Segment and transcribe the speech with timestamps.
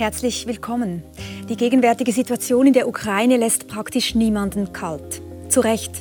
[0.00, 1.02] Herzlich willkommen.
[1.50, 5.20] Die gegenwärtige Situation in der Ukraine lässt praktisch niemanden kalt.
[5.50, 5.92] Zu Recht.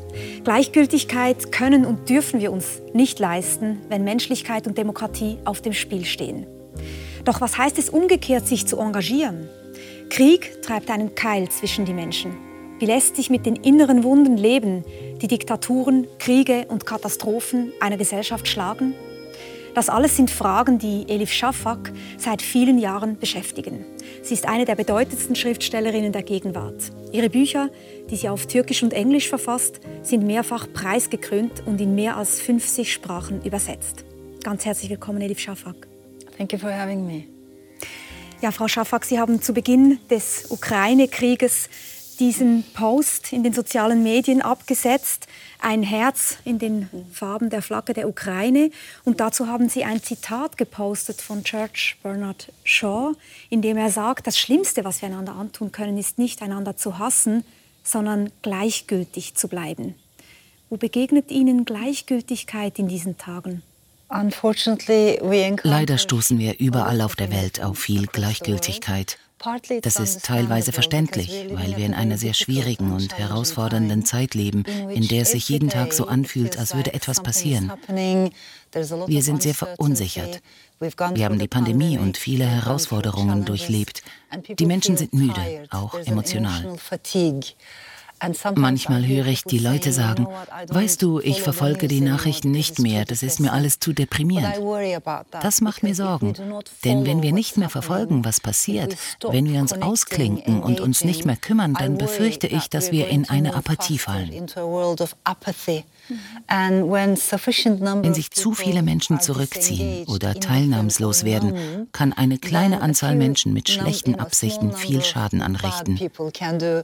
[0.46, 6.06] Gleichgültigkeit können und dürfen wir uns nicht leisten, wenn Menschlichkeit und Demokratie auf dem Spiel
[6.06, 6.48] stehen.
[7.26, 9.50] Doch was heißt es umgekehrt, sich zu engagieren?
[10.10, 12.38] Krieg treibt einen Keil zwischen die Menschen.
[12.80, 14.86] Wie lässt sich mit den inneren Wunden leben,
[15.22, 18.96] die Diktaturen, Kriege und Katastrophen einer Gesellschaft schlagen?
[19.80, 23.86] Das alles sind Fragen, die Elif Shafak seit vielen Jahren beschäftigen.
[24.22, 26.92] Sie ist eine der bedeutendsten Schriftstellerinnen der Gegenwart.
[27.14, 27.70] Ihre Bücher,
[28.10, 32.92] die sie auf Türkisch und Englisch verfasst, sind mehrfach preisgekrönt und in mehr als 50
[32.92, 34.04] Sprachen übersetzt.
[34.44, 35.88] Ganz herzlich willkommen, Elif Shafak.
[36.38, 37.24] Thank you for having me.
[38.42, 41.70] Ja, Frau Schafak, Sie haben zu Beginn des Ukraine-Krieges
[42.20, 45.28] diesen Post in den sozialen Medien abgesetzt,
[45.60, 48.72] ein Herz in den Farben der Flagge der Ukraine.
[49.04, 53.14] Und dazu haben Sie ein Zitat gepostet von Church Bernard Shaw,
[53.50, 56.98] in dem er sagt, das Schlimmste, was wir einander antun können, ist nicht einander zu
[56.98, 57.44] hassen,
[57.84, 59.96] sondern gleichgültig zu bleiben.
[60.70, 63.64] Wo begegnet Ihnen Gleichgültigkeit in diesen Tagen?
[65.64, 69.20] Leider stoßen wir überall auf der Welt auf viel Gleichgültigkeit.
[69.82, 75.08] Das ist teilweise verständlich, weil wir in einer sehr schwierigen und herausfordernden Zeit leben, in
[75.08, 77.72] der es sich jeden Tag so anfühlt, als würde etwas passieren.
[79.08, 80.42] Wir sind sehr verunsichert.
[80.80, 84.02] Wir haben die Pandemie und viele Herausforderungen durchlebt.
[84.48, 86.78] Die Menschen sind müde, auch emotional.
[88.56, 90.28] Manchmal höre ich die Leute sagen,
[90.68, 94.56] weißt du, ich verfolge die Nachrichten nicht mehr, das ist mir alles zu deprimierend.
[95.42, 96.34] Das macht mir Sorgen,
[96.84, 98.96] denn wenn wir nicht mehr verfolgen, was passiert,
[99.30, 103.30] wenn wir uns ausklinken und uns nicht mehr kümmern, dann befürchte ich, dass wir in
[103.30, 104.48] eine Apathie fallen.
[106.50, 113.70] Wenn sich zu viele Menschen zurückziehen oder teilnahmslos werden, kann eine kleine Anzahl Menschen mit
[113.70, 116.00] schlechten Absichten viel Schaden anrichten.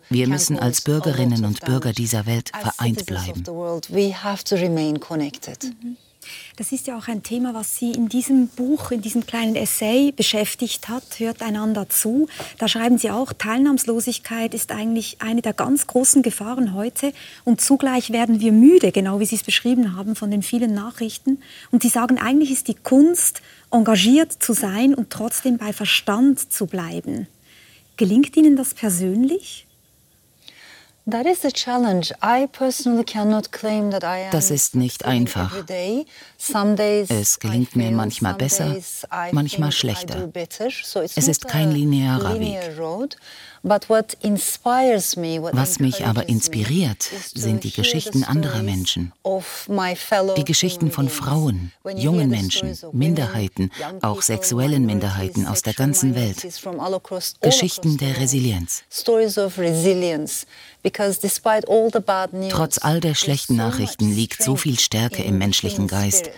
[0.09, 3.44] Wir müssen als Bürgerinnen und Bürger dieser Welt vereint bleiben.
[5.81, 5.97] Mhm.
[6.56, 10.12] Das ist ja auch ein Thema, was Sie in diesem Buch, in diesem kleinen Essay
[10.12, 12.28] beschäftigt hat, hört einander zu.
[12.58, 18.12] Da schreiben Sie auch, Teilnahmslosigkeit ist eigentlich eine der ganz großen Gefahren heute und zugleich
[18.12, 21.40] werden wir müde, genau wie Sie es beschrieben haben, von den vielen Nachrichten.
[21.72, 23.41] Und Sie sagen, eigentlich ist die Kunst,
[23.72, 27.28] engagiert zu sein und trotzdem bei Verstand zu bleiben.
[27.97, 29.65] Gelingt Ihnen das persönlich?
[34.31, 35.53] Das ist nicht einfach.
[37.11, 38.75] Es gelingt mir manchmal besser,
[39.31, 40.27] manchmal schlechter.
[41.16, 42.75] Es ist kein linearer Weg.
[43.68, 43.90] Was
[45.80, 49.12] mich aber inspiriert, sind die Geschichten anderer Menschen.
[50.38, 53.72] Die Geschichten von Frauen, jungen Menschen, Minderheiten,
[54.02, 56.46] auch sexuellen Minderheiten aus der ganzen Welt.
[57.42, 58.84] Geschichten der Resilienz.
[62.50, 66.30] Trotz all der schlechten Nachrichten liegt so viel Stärke im menschlichen Geist.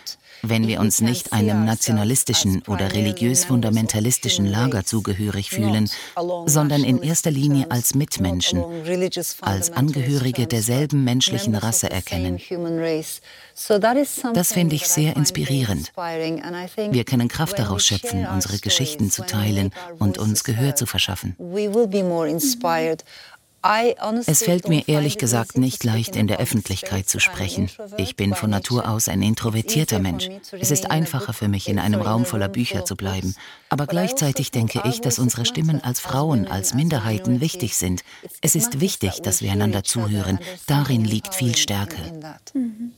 [0.41, 5.89] Wenn wir uns nicht einem nationalistischen oder religiös-fundamentalistischen Lager zugehörig fühlen,
[6.45, 8.63] sondern in erster Linie als Mitmenschen,
[9.41, 12.39] als Angehörige derselben menschlichen Rasse erkennen.
[14.33, 15.91] Das finde ich sehr inspirierend.
[15.95, 21.35] Wir können Kraft daraus schöpfen, unsere Geschichten zu teilen und uns Gehör zu verschaffen.
[24.25, 27.69] Es fällt mir ehrlich gesagt nicht leicht, in der Öffentlichkeit zu sprechen.
[27.97, 30.29] Ich bin von Natur aus ein introvertierter Mensch.
[30.51, 33.35] Es ist einfacher für mich, in einem Raum voller Bücher zu bleiben.
[33.69, 38.03] Aber gleichzeitig denke ich, dass unsere Stimmen als Frauen, als Minderheiten wichtig sind.
[38.41, 40.39] Es ist wichtig, dass wir einander zuhören.
[40.67, 41.97] Darin liegt viel Stärke.
[42.53, 42.93] Mhm.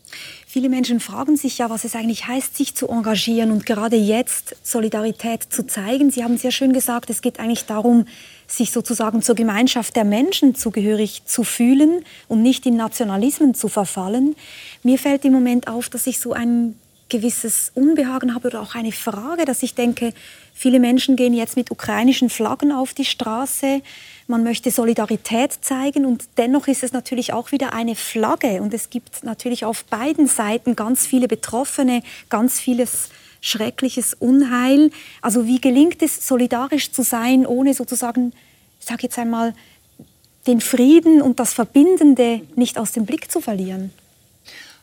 [0.51, 4.56] Viele Menschen fragen sich ja, was es eigentlich heißt, sich zu engagieren und gerade jetzt
[4.63, 6.09] Solidarität zu zeigen.
[6.09, 8.06] Sie haben sehr schön gesagt, es geht eigentlich darum,
[8.52, 14.36] sich sozusagen zur Gemeinschaft der Menschen zugehörig zu fühlen und nicht in Nationalismen zu verfallen.
[14.84, 16.75] Mir fällt im Moment auf, dass ich so ein
[17.10, 20.13] gewisses Unbehagen habe oder auch eine Frage, dass ich denke,
[20.54, 23.81] viele Menschen gehen jetzt mit ukrainischen Flaggen auf die Straße.
[24.28, 28.90] Man möchte Solidarität zeigen und dennoch ist es natürlich auch wieder eine Flagge und es
[28.90, 33.10] gibt natürlich auf beiden Seiten ganz viele Betroffene, ganz vieles
[33.41, 34.91] schreckliches Unheil.
[35.21, 38.33] Also wie gelingt es, solidarisch zu sein, ohne sozusagen,
[38.80, 39.53] ich sage jetzt einmal,
[40.47, 43.91] den Frieden und das Verbindende nicht aus dem Blick zu verlieren?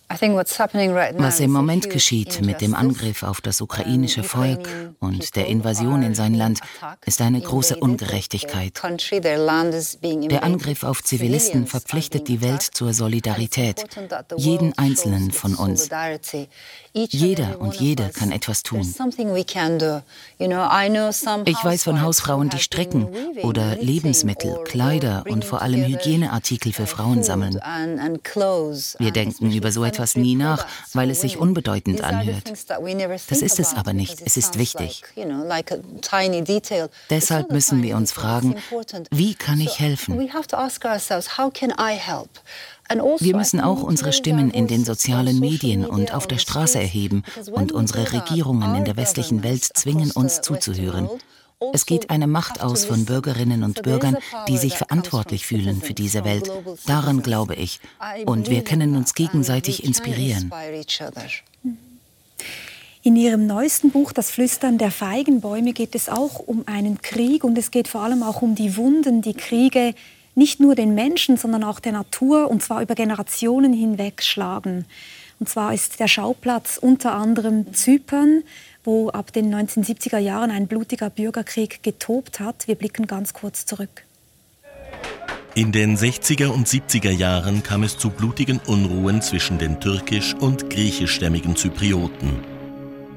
[0.09, 4.69] Was im Moment geschieht mit dem Angriff auf das ukrainische Volk
[5.01, 6.61] und der Invasion in sein Land,
[7.05, 8.81] ist eine große Ungerechtigkeit.
[8.83, 13.85] Der Angriff auf Zivilisten verpflichtet die Welt zur Solidarität,
[14.37, 15.91] jeden Einzelnen von uns.
[16.93, 18.83] Jeder und jede kann etwas tun.
[21.45, 23.09] Ich weiß von Hausfrauen, die Strecken
[23.43, 27.61] oder Lebensmittel, Kleider und vor allem Hygieneartikel für Frauen sammeln.
[28.99, 32.51] Wir denken über so etwas etwas nie nach, weil es sich unbedeutend anhört.
[33.29, 35.03] Das ist es aber nicht, es ist wichtig.
[37.11, 38.57] Deshalb müssen wir uns fragen,
[39.11, 40.19] wie kann ich helfen?
[43.19, 47.73] Wir müssen auch unsere Stimmen in den sozialen Medien und auf der Straße erheben und
[47.73, 51.09] unsere Regierungen in der westlichen Welt zwingen, uns zuzuhören.
[51.73, 56.25] Es geht eine Macht aus von Bürgerinnen und Bürgern, die sich verantwortlich fühlen für diese
[56.25, 56.51] Welt.
[56.87, 57.81] Daran glaube ich.
[58.27, 60.53] Und wir können uns gegenseitig inspirieren.
[63.03, 67.57] In Ihrem neuesten Buch Das Flüstern der Feigenbäume geht es auch um einen Krieg und
[67.57, 69.95] es geht vor allem auch um die Wunden, die Kriege
[70.35, 74.85] nicht nur den Menschen, sondern auch der Natur und zwar über Generationen hinweg schlagen.
[75.39, 78.43] Und zwar ist der Schauplatz unter anderem Zypern,
[78.87, 82.67] wo ab den 1970er Jahren ein blutiger Bürgerkrieg getobt hat.
[82.69, 84.05] Wir blicken ganz kurz zurück.
[85.55, 90.71] In den 60er und 70er Jahren kam es zu blutigen Unruhen zwischen den türkisch- und
[90.71, 92.57] griechischstämmigen Zyprioten.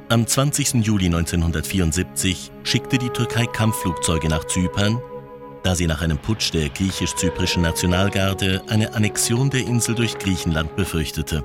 [0.08, 0.86] Am 20.
[0.86, 5.00] Juli 1974 schickte die Türkei Kampfflugzeuge nach Zypern,
[5.64, 11.44] da sie nach einem Putsch der griechisch-zyprischen Nationalgarde eine Annexion der Insel durch Griechenland befürchtete.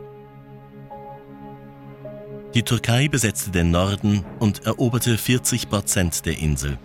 [2.55, 6.79] Die Türkei besetzte den Norden und eroberte 40 Prozent der Insel.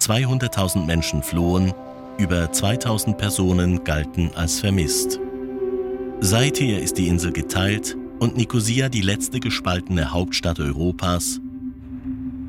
[0.00, 1.72] 200.000 Menschen flohen,
[2.18, 5.20] über 2000 Personen galten als vermisst.
[6.20, 11.40] Seither ist die Insel geteilt und Nikosia die letzte gespaltene Hauptstadt Europas.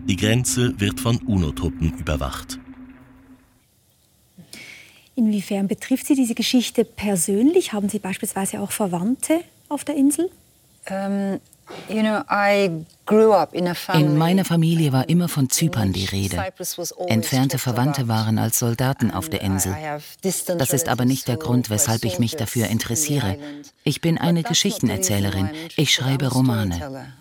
[0.09, 2.59] Die Grenze wird von UNO-Truppen überwacht.
[5.15, 7.71] Inwiefern betrifft Sie diese Geschichte persönlich?
[7.71, 9.39] Haben Sie beispielsweise auch Verwandte
[9.69, 10.29] auf der Insel?
[10.85, 11.39] Ähm,
[13.93, 16.37] in meiner Familie war immer von Zypern die Rede.
[17.07, 19.75] Entfernte Verwandte waren als Soldaten auf der Insel.
[20.21, 23.37] Das ist aber nicht der Grund, weshalb ich mich dafür interessiere.
[23.83, 25.49] Ich bin eine Geschichtenerzählerin.
[25.75, 27.13] Ich schreibe Romane.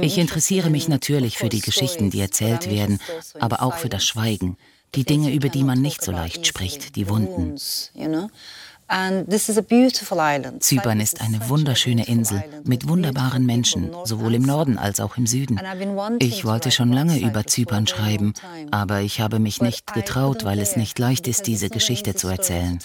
[0.00, 3.00] Ich interessiere mich natürlich für die Geschichten, die erzählt werden,
[3.38, 4.56] aber auch für das Schweigen,
[4.94, 7.56] die Dinge, über die man nicht so leicht spricht, die Wunden.
[10.60, 15.58] Zypern ist eine wunderschöne Insel mit wunderbaren Menschen, sowohl im Norden als auch im Süden.
[16.18, 18.34] Ich wollte schon lange über Zypern schreiben,
[18.70, 22.78] aber ich habe mich nicht getraut, weil es nicht leicht ist, diese Geschichte zu erzählen.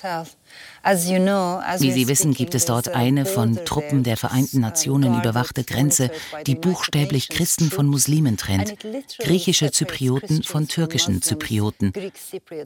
[0.84, 6.10] Wie Sie wissen, gibt es dort eine von Truppen der Vereinten Nationen überwachte Grenze,
[6.46, 8.76] die buchstäblich Christen von Muslimen trennt,
[9.20, 11.92] griechische Zyprioten von türkischen Zyprioten.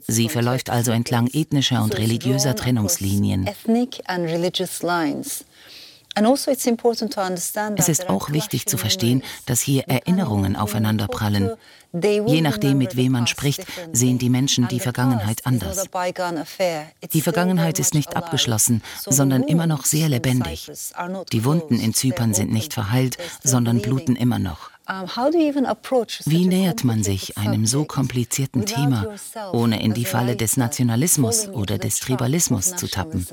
[0.06, 3.48] Sie verläuft also entlang ethnischer und religiöser Trennungslinien.
[6.14, 6.44] Also
[7.76, 11.52] es ist auch wichtig zu verstehen, dass hier Erinnerungen aufeinanderprallen.
[11.94, 15.84] Je nachdem, mit wem man spricht, sehen die Menschen die Vergangenheit anders.
[17.12, 20.70] Die Vergangenheit ist nicht abgeschlossen, sondern immer noch sehr lebendig.
[21.32, 24.70] Die Wunden in Zypern sind nicht verheilt, sondern bluten immer noch.
[26.24, 29.06] Wie nähert man sich einem so komplizierten Thema,
[29.52, 33.26] ohne in die Falle des Nationalismus oder des Tribalismus zu tappen?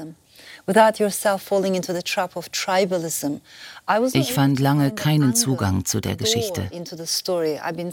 [4.13, 6.69] Ich fand lange keinen Zugang zu der Geschichte.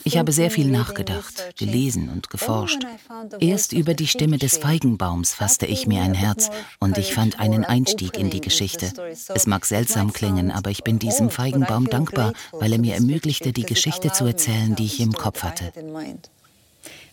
[0.05, 2.87] Ich habe sehr viel nachgedacht, gelesen und geforscht.
[3.41, 6.51] Erst über die Stimme des Feigenbaums fasste ich mir ein Herz
[6.81, 8.93] und ich fand einen Einstieg in die Geschichte.
[9.35, 13.65] Es mag seltsam klingen, aber ich bin diesem Feigenbaum dankbar, weil er mir ermöglichte, die
[13.65, 15.73] Geschichte zu erzählen, die ich im Kopf hatte.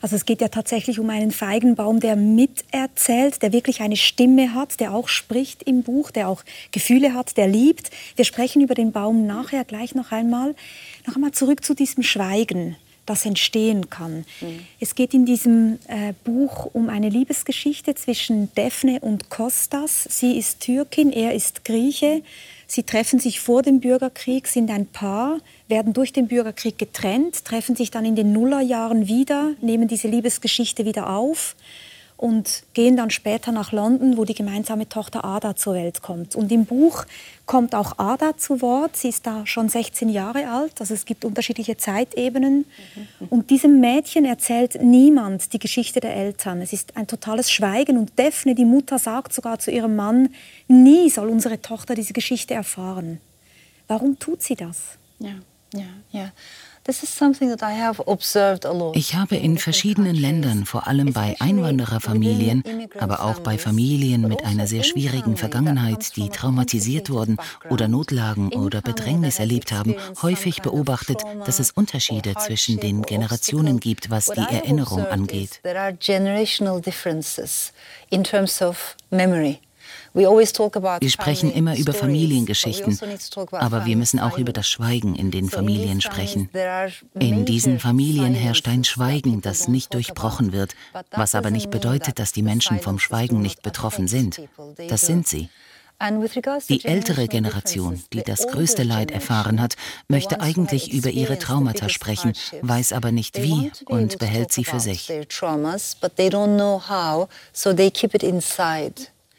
[0.04, 4.82] Also es geht ja tatsächlich um einen Feigenbaum, der miterzählt, der wirklich eine Stimme hat,
[4.82, 6.44] der auch spricht im Buch, der auch
[6.74, 7.90] Gefühle hat, der liebt.
[8.18, 10.56] Wir sprechen über den Baum nachher gleich noch einmal.
[11.08, 14.26] Noch einmal zurück zu diesem Schweigen, das entstehen kann.
[14.42, 14.60] Mhm.
[14.80, 20.08] Es geht in diesem äh, Buch um eine Liebesgeschichte zwischen Daphne und Kostas.
[20.10, 22.24] Sie ist Türkin, er ist Grieche.
[22.66, 27.76] Sie treffen sich vor dem Bürgerkrieg, sind ein Paar, werden durch den Bürgerkrieg getrennt, treffen
[27.76, 31.56] sich dann in den Nullerjahren wieder, nehmen diese Liebesgeschichte wieder auf.
[32.24, 36.38] Und gehen dann später nach London, wo die gemeinsame Tochter Ada zur Welt kommt.
[36.38, 37.04] Und im Buch
[37.46, 38.96] kommt auch Ada zu Wort.
[38.96, 42.64] Sie ist da schon 16 Jahre alt, also es gibt unterschiedliche Zeitebenen.
[43.30, 46.62] Und diesem Mädchen erzählt niemand die Geschichte der Eltern.
[46.62, 50.30] Es ist ein totales Schweigen und Daphne, die Mutter, sagt sogar zu ihrem Mann,
[50.70, 53.20] nie soll unsere Tochter diese Geschichte erfahren.
[53.90, 54.98] Warum tut sie das?
[55.20, 55.36] Ja,
[55.74, 56.32] ja, ja.
[58.94, 62.64] Ich habe in verschiedenen Ländern, vor allem bei Einwandererfamilien,
[63.00, 67.38] aber auch bei Familien mit einer sehr schwierigen Vergangenheit, die traumatisiert wurden
[67.70, 74.10] oder Notlagen oder Bedrängnis erlebt haben, häufig beobachtet, dass es Unterschiede zwischen den Generationen gibt,
[74.10, 75.62] was die Erinnerung angeht.
[80.14, 85.50] Wir sprechen immer über Familiengeschichten, also aber wir müssen auch über das Schweigen in den
[85.50, 86.50] Familien sprechen.
[87.20, 90.76] In diesen Familien herrscht ein Schweigen, das nicht durchbrochen wird,
[91.12, 94.40] was aber nicht bedeutet, dass die Menschen vom Schweigen nicht betroffen sind.
[94.88, 95.50] Das sind sie.
[96.70, 99.76] Die ältere Generation, die das größte Leid erfahren hat,
[100.10, 105.10] möchte eigentlich über ihre Traumata sprechen, weiß aber nicht wie und behält sie für sich.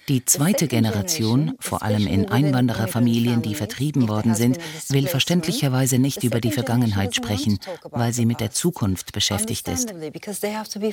[0.09, 4.59] Die zweite Generation, vor allem in Einwandererfamilien, die vertrieben worden sind,
[4.89, 7.59] will verständlicherweise nicht über die Vergangenheit sprechen,
[7.91, 9.95] weil sie mit der Zukunft beschäftigt ist.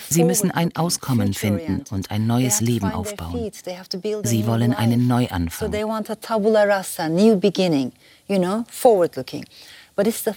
[0.10, 3.52] Sie müssen ein Auskommen finden und ein neues Leben aufbauen.
[4.24, 5.72] Sie wollen einen Neuanfang.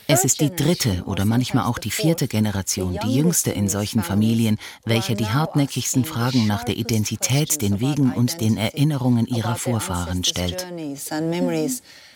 [0.07, 4.59] Es ist die dritte oder manchmal auch die vierte Generation, die jüngste in solchen Familien,
[4.85, 10.67] welche die hartnäckigsten Fragen nach der Identität, den Wegen und den Erinnerungen ihrer Vorfahren stellt.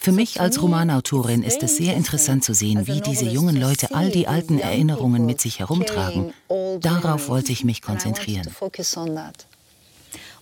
[0.00, 4.11] Für mich als Romanautorin ist es sehr interessant zu sehen, wie diese jungen Leute all
[4.11, 6.33] die alten Erinnerungen mit sich herumtragen.
[6.80, 8.49] Darauf wollte ich mich konzentrieren.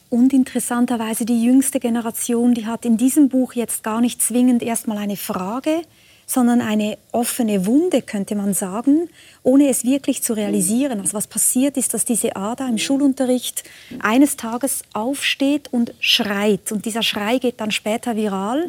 [0.09, 4.99] Und interessanterweise die jüngste Generation, die hat in diesem Buch jetzt gar nicht zwingend erstmal
[4.99, 5.83] eine Frage,
[6.27, 9.09] sondern eine offene Wunde, könnte man sagen,
[9.45, 11.01] ohne es wirklich zu realisieren.
[11.01, 13.63] Also was passiert ist, dass diese Ada im Schulunterricht
[14.01, 16.73] eines Tages aufsteht und schreit.
[16.73, 18.69] Und dieser Schrei geht dann später viral.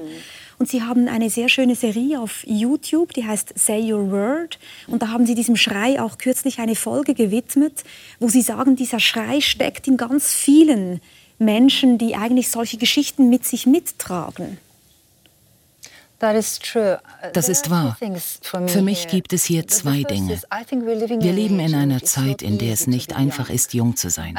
[0.60, 4.58] Und sie haben eine sehr schöne Serie auf YouTube, die heißt Say Your Word.
[4.88, 7.84] Und da haben sie diesem Schrei auch kürzlich eine Folge gewidmet,
[8.20, 11.00] wo sie sagen, dieser Schrei steckt in ganz vielen
[11.40, 14.58] Menschen, die eigentlich solche Geschichten mit sich mittragen.
[16.20, 17.96] Das ist wahr.
[18.68, 20.42] Für mich gibt es hier zwei Dinge.
[21.20, 24.38] Wir leben in einer Zeit, in der es nicht einfach ist, jung zu sein.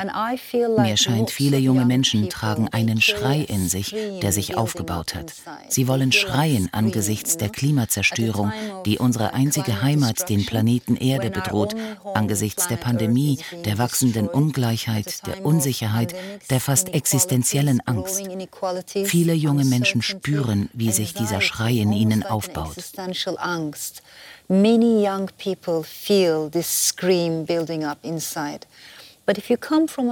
[0.79, 5.33] Mir scheint, viele junge Menschen tragen einen Schrei in sich, der sich aufgebaut hat.
[5.69, 8.53] Sie wollen schreien angesichts der Klimazerstörung,
[8.85, 11.77] die unsere einzige Heimat, den Planeten Erde, bedroht,
[12.15, 16.15] angesichts der Pandemie, der wachsenden Ungleichheit, der Unsicherheit,
[16.51, 18.29] der fast existenziellen Angst.
[19.05, 22.77] Viele junge Menschen spüren, wie sich dieser Schrei Schrei in ihnen aufbaut.
[24.51, 28.61] Many young people feel this scream building up inside.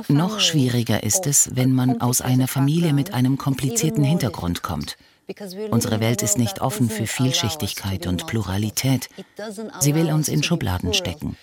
[0.09, 4.99] Noch schwieriger ist es, wenn man aus einer Familie mit einem komplizierten Hintergrund kommt.
[5.71, 9.09] Unsere Welt ist nicht offen für Vielschichtigkeit und Pluralität.
[9.81, 11.37] Sie will uns in Schubladen stecken.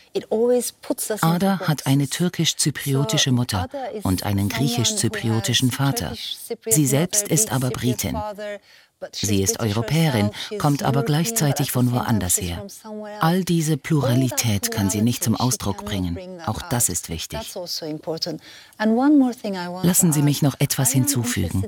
[1.21, 3.67] Ada hat eine türkisch-zypriotische Mutter
[4.03, 6.13] und einen griechisch-zypriotischen Vater.
[6.67, 8.15] Sie selbst ist aber Britin.
[9.11, 12.65] Sie ist Europäerin, kommt aber gleichzeitig von woanders her.
[13.19, 16.17] All diese Pluralität kann sie nicht zum Ausdruck bringen.
[16.45, 17.53] Auch das ist wichtig.
[19.83, 21.63] Lassen Sie mich noch etwas hinzufügen.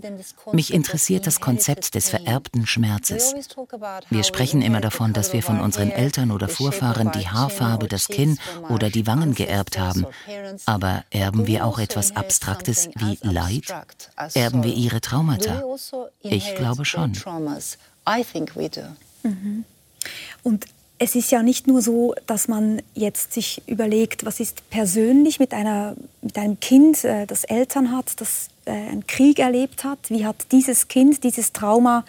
[0.52, 3.34] Mich interessiert das Konzept des vererbten Schmerzes.
[4.10, 8.38] Wir sprechen immer davon, dass wir von unseren Eltern oder Vorfahren die Haarfarbe, das Kinn
[8.70, 10.06] oder die Wangen geerbt haben.
[10.66, 13.74] Aber erben wir auch etwas Abstraktes wie Leid?
[14.34, 15.64] Erben wir ihre Traumata?
[16.22, 17.78] Ich glaube schon traumas?
[18.08, 18.82] I think we do.
[19.24, 19.66] Mhm.
[20.44, 20.66] Und
[20.98, 25.54] es ist ja nicht nur so, dass man jetzt sich überlegt, was ist persönlich mit,
[25.54, 30.26] einer, mit einem Kind, äh, das Eltern hat, das äh, einen Krieg erlebt hat, wie
[30.26, 32.06] hat dieses Kind dieses Trauma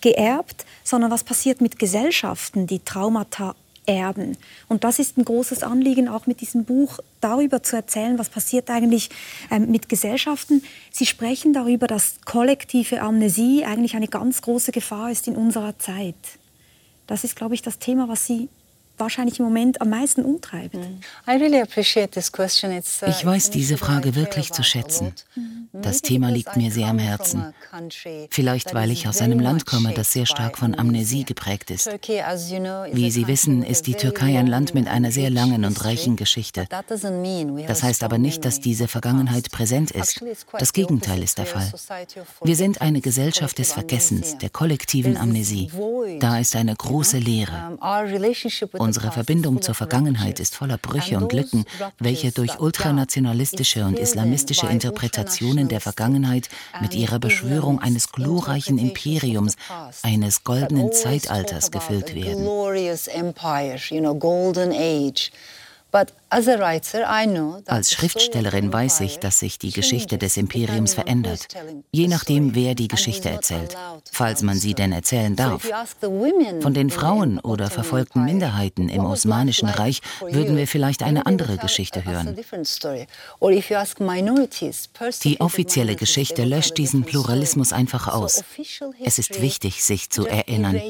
[0.00, 3.54] geerbt, sondern was passiert mit Gesellschaften, die Traumata
[3.90, 4.36] erben.
[4.68, 8.70] Und das ist ein großes Anliegen, auch mit diesem Buch darüber zu erzählen, was passiert
[8.70, 9.10] eigentlich
[9.50, 10.62] ähm, mit Gesellschaften.
[10.90, 16.14] Sie sprechen darüber, dass kollektive Amnesie eigentlich eine ganz große Gefahr ist in unserer Zeit.
[17.06, 18.48] Das ist, glaube ich, das Thema, was Sie
[19.00, 20.74] wahrscheinlich im Moment am meisten umtreibt?
[20.74, 21.00] Mm.
[23.06, 25.12] Ich weiß diese Frage wirklich zu schätzen.
[25.72, 27.54] Das Thema liegt mir sehr am Herzen.
[28.30, 31.86] Vielleicht, weil ich aus einem Land komme, das sehr stark von Amnesie geprägt ist.
[31.86, 36.66] Wie Sie wissen, ist die Türkei ein Land mit einer sehr langen und reichen Geschichte.
[37.68, 40.24] Das heißt aber nicht, dass diese Vergangenheit präsent ist.
[40.58, 41.72] Das Gegenteil ist der Fall.
[42.42, 45.70] Wir sind eine Gesellschaft des Vergessens, der kollektiven Amnesie.
[46.18, 47.78] Da ist eine große Leere.
[48.90, 51.64] Unsere Verbindung zur Vergangenheit ist voller Brüche und Lücken,
[52.00, 56.48] welche durch ultranationalistische und islamistische Interpretationen der Vergangenheit
[56.80, 59.54] mit ihrer Beschwörung eines glorreichen Imperiums,
[60.02, 62.44] eines goldenen Zeitalters gefüllt werden.
[67.66, 71.48] Als Schriftstellerin weiß ich, dass sich die Geschichte des Imperiums verändert,
[71.90, 73.76] je nachdem, wer die Geschichte erzählt,
[74.12, 75.68] falls man sie denn erzählen darf.
[76.60, 82.04] Von den Frauen oder verfolgten Minderheiten im Osmanischen Reich würden wir vielleicht eine andere Geschichte
[82.04, 82.36] hören.
[85.24, 88.44] Die offizielle Geschichte löscht diesen Pluralismus einfach aus.
[89.02, 90.80] Es ist wichtig, sich zu erinnern,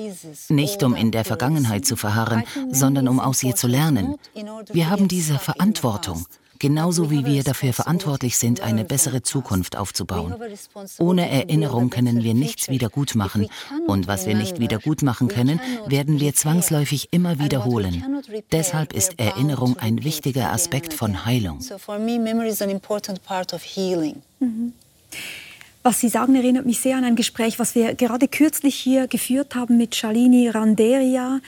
[0.49, 4.17] nicht um in der Vergangenheit zu verharren, sondern um aus ihr zu lernen.
[4.71, 6.27] Wir haben diese Verantwortung,
[6.59, 10.35] genauso wie wir dafür verantwortlich sind, eine bessere Zukunft aufzubauen.
[10.99, 13.49] Ohne Erinnerung können wir nichts wiedergutmachen
[13.87, 18.23] und was wir nicht wiedergutmachen können, werden wir zwangsläufig immer wiederholen.
[18.53, 21.61] Deshalb ist Erinnerung ein wichtiger Aspekt von Heilung.
[24.41, 24.73] Mhm.
[25.83, 29.55] Was Sie sagen, erinnert mich sehr an ein Gespräch, was wir gerade kürzlich hier geführt
[29.55, 31.41] haben mit Shalini Randeria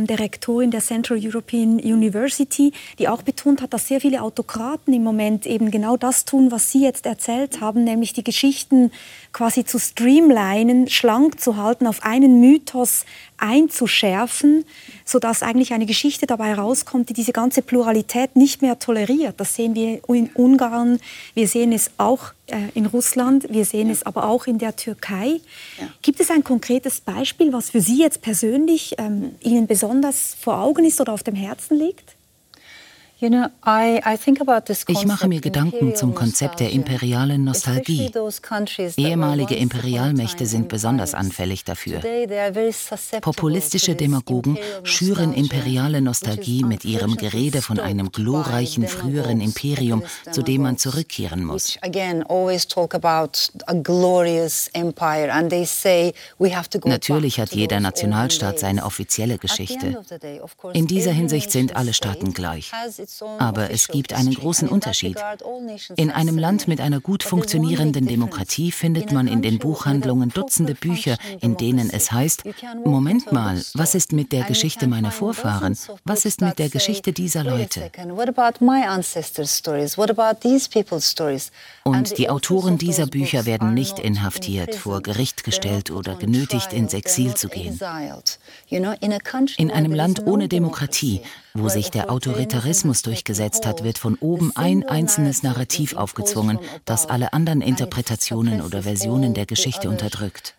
[0.00, 5.02] der Rektorin der Central European University, die auch betont hat, dass sehr viele Autokraten im
[5.02, 8.90] Moment eben genau das tun, was Sie jetzt erzählt haben, nämlich die Geschichten
[9.32, 13.04] quasi zu streamlinen, schlank zu halten, auf einen Mythos
[13.38, 14.64] einzuschärfen,
[15.04, 19.40] sodass eigentlich eine Geschichte dabei rauskommt, die diese ganze Pluralität nicht mehr toleriert.
[19.40, 21.00] Das sehen wir in Ungarn,
[21.34, 23.94] wir sehen es auch äh, in Russland, wir sehen ja.
[23.94, 25.40] es aber auch in der Türkei.
[25.80, 25.88] Ja.
[26.02, 30.84] Gibt es ein konkretes Beispiel, was für Sie jetzt persönlich ähm, Ihnen besonders vor Augen
[30.84, 32.11] ist oder auf dem Herzen liegt?
[33.22, 38.10] Ich mache mir Gedanken zum Konzept der imperialen Nostalgie.
[38.96, 42.00] Ehemalige Imperialmächte sind besonders anfällig dafür.
[43.20, 50.02] Populistische Demagogen schüren imperiale Nostalgie mit ihrem Gerede von einem glorreichen früheren Imperium,
[50.32, 51.78] zu dem man zurückkehren muss.
[56.84, 60.02] Natürlich hat jeder Nationalstaat seine offizielle Geschichte.
[60.72, 62.72] In dieser Hinsicht sind alle Staaten gleich.
[63.38, 65.16] Aber es gibt einen großen Unterschied.
[65.96, 71.16] In einem Land mit einer gut funktionierenden Demokratie findet man in den Buchhandlungen Dutzende Bücher,
[71.40, 72.44] in denen es heißt,
[72.84, 75.76] Moment mal, was ist mit der Geschichte meiner Vorfahren?
[76.04, 77.90] Was ist mit der Geschichte dieser Leute?
[81.84, 87.34] Und die Autoren dieser Bücher werden nicht inhaftiert, vor Gericht gestellt oder genötigt, ins Exil
[87.34, 87.78] zu gehen.
[89.56, 91.22] In einem Land ohne Demokratie,
[91.54, 97.32] wo sich der Autoritarismus durchgesetzt hat, wird von oben ein einzelnes Narrativ aufgezwungen, das alle
[97.32, 100.54] anderen Interpretationen oder Versionen der Geschichte unterdrückt.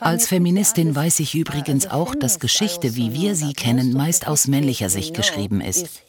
[0.00, 4.88] Als Feministin weiß ich übrigens auch, dass Geschichte, wie wir sie kennen, meist aus männlicher
[4.90, 6.02] Sicht geschrieben ist.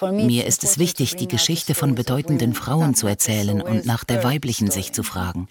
[0.00, 4.70] Mir ist es wichtig, die Geschichte von bedeutenden Frauen zu erzählen und nach der weiblichen
[4.70, 5.46] Sicht zu fragen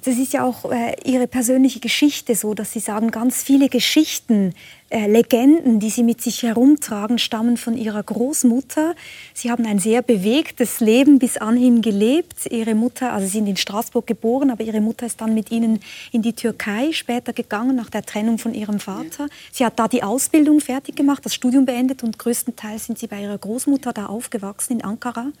[0.00, 4.54] das ist ja auch äh, Ihre persönliche Geschichte so, dass Sie sagen, ganz viele Geschichten,
[4.88, 8.94] äh, Legenden, die Sie mit sich herumtragen, stammen von Ihrer Großmutter.
[9.34, 12.46] Sie haben ein sehr bewegtes Leben bis anhin gelebt.
[12.50, 15.80] Ihre Mutter, also Sie sind in Straßburg geboren, aber Ihre Mutter ist dann mit Ihnen
[16.10, 19.28] in die Türkei später gegangen, nach der Trennung von Ihrem Vater.
[19.52, 23.20] Sie hat da die Ausbildung fertig gemacht, das Studium beendet und größtenteils sind Sie bei
[23.20, 25.32] Ihrer Großmutter da aufgewachsen in Ankara.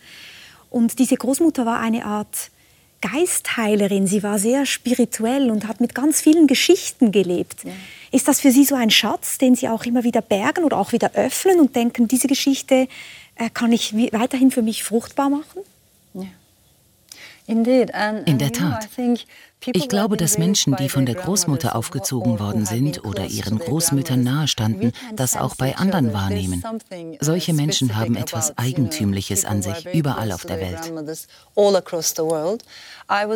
[0.68, 2.50] Und diese Großmutter war eine Art
[3.02, 4.06] Geistheilerin.
[4.06, 7.64] Sie war sehr spirituell und hat mit ganz vielen Geschichten gelebt.
[7.64, 7.72] Ja.
[8.12, 10.92] Ist das für Sie so ein Schatz, den Sie auch immer wieder bergen oder auch
[10.92, 12.88] wieder öffnen und denken, diese Geschichte
[13.36, 15.60] äh, kann ich weiterhin für mich fruchtbar machen?
[16.14, 16.24] Ja.
[18.24, 18.88] In der Tat.
[19.66, 24.92] Ich glaube, dass Menschen, die von der Großmutter aufgezogen worden sind oder ihren Großmüttern nahestanden,
[25.14, 26.64] das auch bei anderen wahrnehmen.
[27.20, 30.92] Solche Menschen haben etwas Eigentümliches an sich, überall auf der Welt.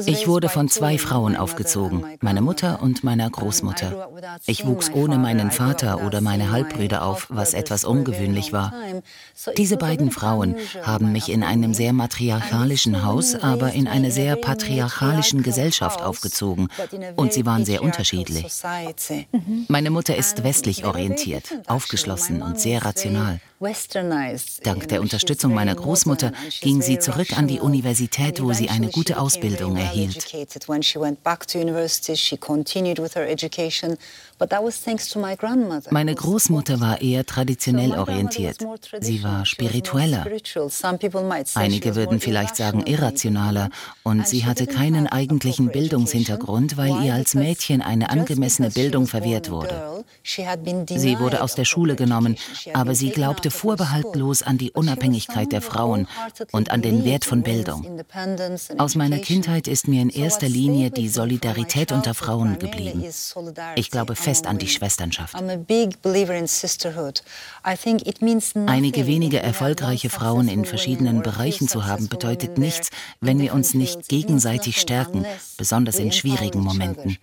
[0.06, 4.08] Ich wurde von zwei Frauen aufgezogen, meiner Mutter und meiner Großmutter.
[4.46, 8.72] Ich wuchs ohne meinen Vater oder meine Halbbrüder auf, was etwas ungewöhnlich war.
[9.56, 15.42] Diese beiden Frauen haben mich in einem sehr matriarchalischen Haus, aber in einer sehr patriarchalischen
[15.42, 16.68] Gesellschaft aufgezogen aufgezogen
[17.16, 18.46] und sie waren sehr unterschiedlich.
[19.68, 23.40] Meine Mutter ist westlich orientiert, aufgeschlossen und sehr rational.
[24.64, 29.18] Dank der Unterstützung meiner Großmutter ging sie zurück an die Universität, wo sie eine gute
[29.18, 30.26] Ausbildung erhielt.
[35.90, 38.58] Meine Großmutter war eher traditionell orientiert.
[39.00, 40.26] Sie war spiritueller.
[41.54, 43.70] Einige würden vielleicht sagen irrationaler.
[44.02, 50.04] Und sie hatte keinen eigentlichen Bildungshintergrund, weil ihr als Mädchen eine angemessene Bildung verwehrt wurde.
[50.22, 52.36] Sie wurde aus der Schule genommen,
[52.74, 56.08] aber sie glaubte vorbehaltlos an die Unabhängigkeit der Frauen
[56.52, 58.02] und an den Wert von Bildung.
[58.76, 63.04] Aus meiner Kindheit ist mir in erster Linie die Solidarität unter Frauen geblieben.
[63.76, 65.36] Ich glaube fest an die Schwesternschaft.
[68.68, 74.08] Einige wenige erfolgreiche Frauen in verschiedenen Bereichen zu haben, bedeutet nichts, wenn wir uns nicht
[74.08, 75.24] gegenseitig stärken,
[75.56, 77.18] besonders in schwierigen Momenten.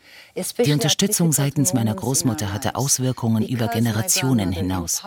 [0.66, 5.04] Die Unterstützung seitens meiner Großmutter hatte Auswirkungen über Generationen hinaus.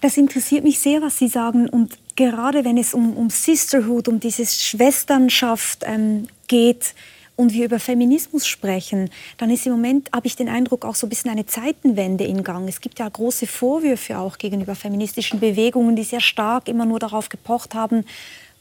[0.00, 1.68] Das interessiert mich sehr, was Sie sagen.
[1.68, 6.94] Und gerade wenn es um, um Sisterhood, um diese Schwesternschaft ähm, geht,
[7.38, 11.06] und wir über Feminismus sprechen, dann ist im Moment, habe ich den Eindruck, auch so
[11.06, 12.68] ein bisschen eine Zeitenwende in Gang.
[12.68, 17.28] Es gibt ja große Vorwürfe auch gegenüber feministischen Bewegungen, die sehr stark immer nur darauf
[17.28, 18.04] gepocht haben,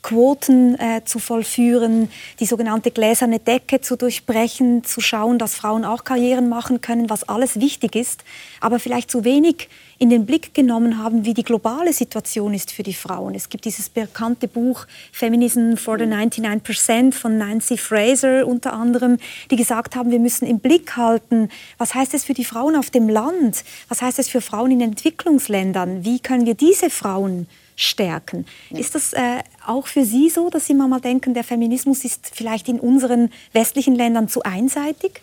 [0.01, 6.03] Quoten äh, zu vollführen, die sogenannte gläserne Decke zu durchbrechen, zu schauen, dass Frauen auch
[6.03, 8.23] Karrieren machen können, was alles wichtig ist,
[8.61, 9.67] aber vielleicht zu wenig
[9.99, 13.35] in den Blick genommen haben, wie die globale Situation ist für die Frauen.
[13.35, 19.17] Es gibt dieses bekannte Buch Feminism for the 99% von Nancy Fraser unter anderem,
[19.49, 22.91] die gesagt haben, wir müssen im Blick halten, was heißt es für die Frauen auf
[22.91, 28.45] dem Land, was heißt es für Frauen in Entwicklungsländern, wie können wir diese Frauen stärken.
[28.71, 28.79] Ja.
[28.79, 32.67] Ist das äh, auch für Sie so, dass Sie mal denken, der Feminismus ist vielleicht
[32.67, 35.21] in unseren westlichen Ländern zu einseitig?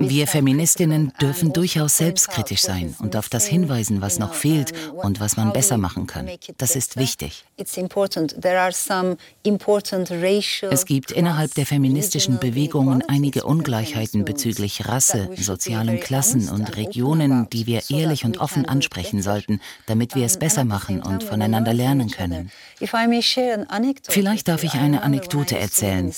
[0.00, 5.36] Wir Feministinnen dürfen durchaus selbstkritisch sein und auf das hinweisen, was noch fehlt und was
[5.36, 6.28] man besser machen kann.
[6.58, 7.44] Das ist wichtig.
[7.56, 7.74] Es
[10.84, 17.82] gibt innerhalb der feministischen Bewegungen einige Ungleichheiten bezüglich Rasse, sozialen Klassen und Regionen, die wir
[17.90, 22.50] ehrlich und offen ansprechen sollten, damit wir es besser machen und voneinander lernen können.
[24.08, 26.12] Vielleicht darf ich eine Anekdote erzählen.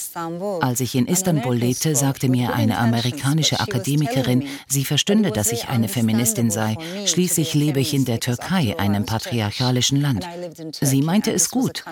[0.60, 5.88] Als ich in Istanbul lebte, sagte mir eine amerikanische Akademikerin, sie verstünde, dass ich eine
[5.88, 6.76] Feministin sei.
[7.06, 10.26] Schließlich lebe ich in der Türkei, einem patriarchalischen Land.
[10.80, 11.84] Sie meinte es gut,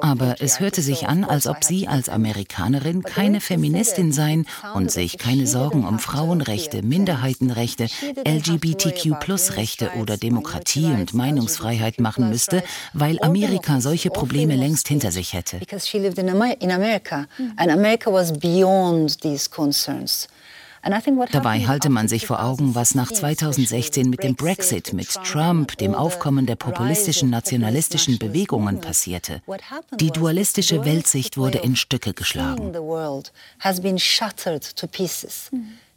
[0.00, 5.18] aber es hörte sich an, als ob sie als Amerikanerin keine Feministin seien und sich
[5.18, 7.86] keine Sorgen um Frauenrechte, Minderheitenrechte,
[8.26, 15.60] LGBTQ-Plus-Rechte oder Demokratie und Meinungsfreiheit machen müsste, weil Amerika solche Probleme längst hinter sich hätte.
[21.30, 25.94] Dabei halte man sich vor Augen, was nach 2016 mit dem Brexit, mit Trump, dem
[25.94, 29.42] Aufkommen der populistischen nationalistischen Bewegungen passierte.
[30.00, 32.72] Die dualistische Weltsicht wurde in Stücke geschlagen.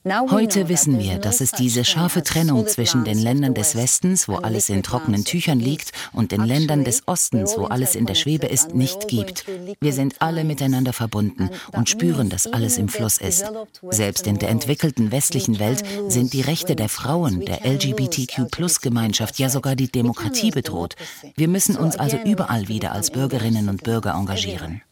[0.08, 4.70] Heute wissen wir, dass es diese scharfe Trennung zwischen den Ländern des Westens, wo alles
[4.70, 8.76] in trockenen Tüchern liegt, und den Ländern des Ostens, wo alles in der Schwebe ist,
[8.76, 9.46] nicht gibt.
[9.82, 13.46] Wir sind alle miteinander verbunden und spüren, dass alles im Fluss ist.
[13.90, 19.76] Selbst in der entwickelten westlichen Welt sind die Rechte der Frauen, der LGBTQ-Plus-Gemeinschaft, ja sogar
[19.76, 20.96] die Demokratie bedroht.
[21.36, 24.84] Wir müssen uns also überall wieder als Bürgerinnen und Bürger engagieren.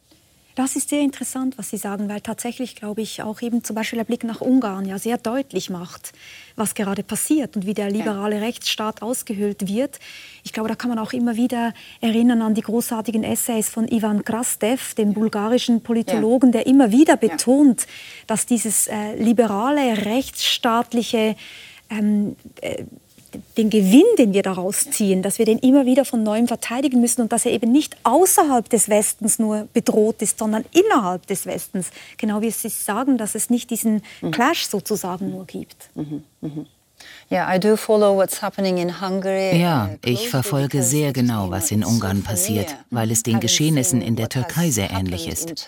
[0.56, 3.98] Das ist sehr interessant, was Sie sagen, weil tatsächlich, glaube ich, auch eben zum Beispiel
[3.98, 6.14] der Blick nach Ungarn ja sehr deutlich macht,
[6.56, 10.00] was gerade passiert und wie der liberale Rechtsstaat ausgehöhlt wird.
[10.44, 14.24] Ich glaube, da kann man auch immer wieder erinnern an die großartigen Essays von Ivan
[14.24, 17.88] Krastev, dem bulgarischen Politologen, der immer wieder betont,
[18.28, 21.36] dass dieses äh, liberale, rechtsstaatliche
[21.90, 22.84] ähm, äh,
[23.58, 27.22] den Gewinn, den wir daraus ziehen, dass wir den immer wieder von neuem verteidigen müssen
[27.22, 31.92] und dass er eben nicht außerhalb des Westens nur bedroht ist, sondern innerhalb des Westens.
[32.18, 34.32] Genau wie Sie sagen, dass es nicht diesen mhm.
[34.32, 35.90] Clash sozusagen nur gibt.
[35.96, 36.24] Mhm.
[36.42, 36.66] Mhm.
[37.30, 37.56] Ja,
[40.06, 44.70] ich verfolge sehr genau, was in Ungarn passiert, weil es den Geschehnissen in der Türkei
[44.70, 45.68] sehr ähnlich ist.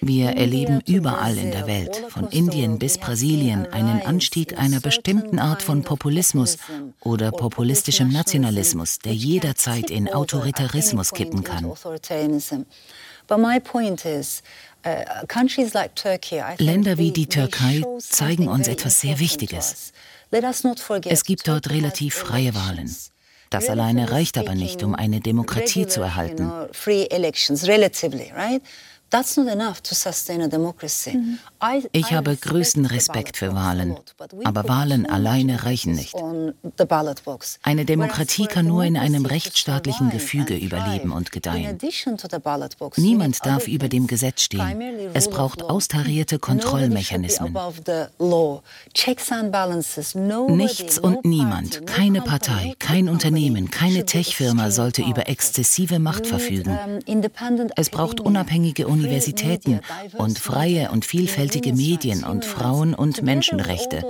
[0.00, 5.62] Wir erleben überall in der Welt, von Indien bis Brasilien, einen Anstieg einer bestimmten Art
[5.62, 6.58] von Populismus
[7.00, 11.72] oder populistischem Nationalismus, der jederzeit in Autoritarismus kippen kann.
[13.28, 14.40] But my point is,
[16.58, 19.92] Länder wie die Türkei zeigen uns etwas sehr Wichtiges.
[21.04, 22.94] Es gibt dort relativ freie Wahlen.
[23.50, 26.50] Das alleine reicht aber nicht, um eine Demokratie zu erhalten.
[29.12, 31.38] Mhm.
[31.92, 33.96] Ich habe größten Respekt für Wahlen,
[34.44, 36.14] aber Wahlen alleine reichen nicht.
[37.62, 41.78] Eine Demokratie kann nur in einem rechtsstaatlichen Gefüge überleben und gedeihen.
[42.96, 44.80] Niemand darf über dem Gesetz stehen.
[45.14, 47.56] Es braucht austarierte Kontrollmechanismen.
[50.48, 56.76] Nichts und niemand, keine Partei, kein Unternehmen, keine Tech-Firma sollte über exzessive Macht verfügen.
[57.76, 59.80] Es braucht unabhängige Universitäten
[60.16, 64.02] und freie und vielfältige Medien und Frauen- und Menschenrechte.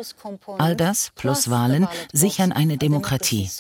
[0.59, 3.51] All das plus Wahlen sichern eine Demokratie.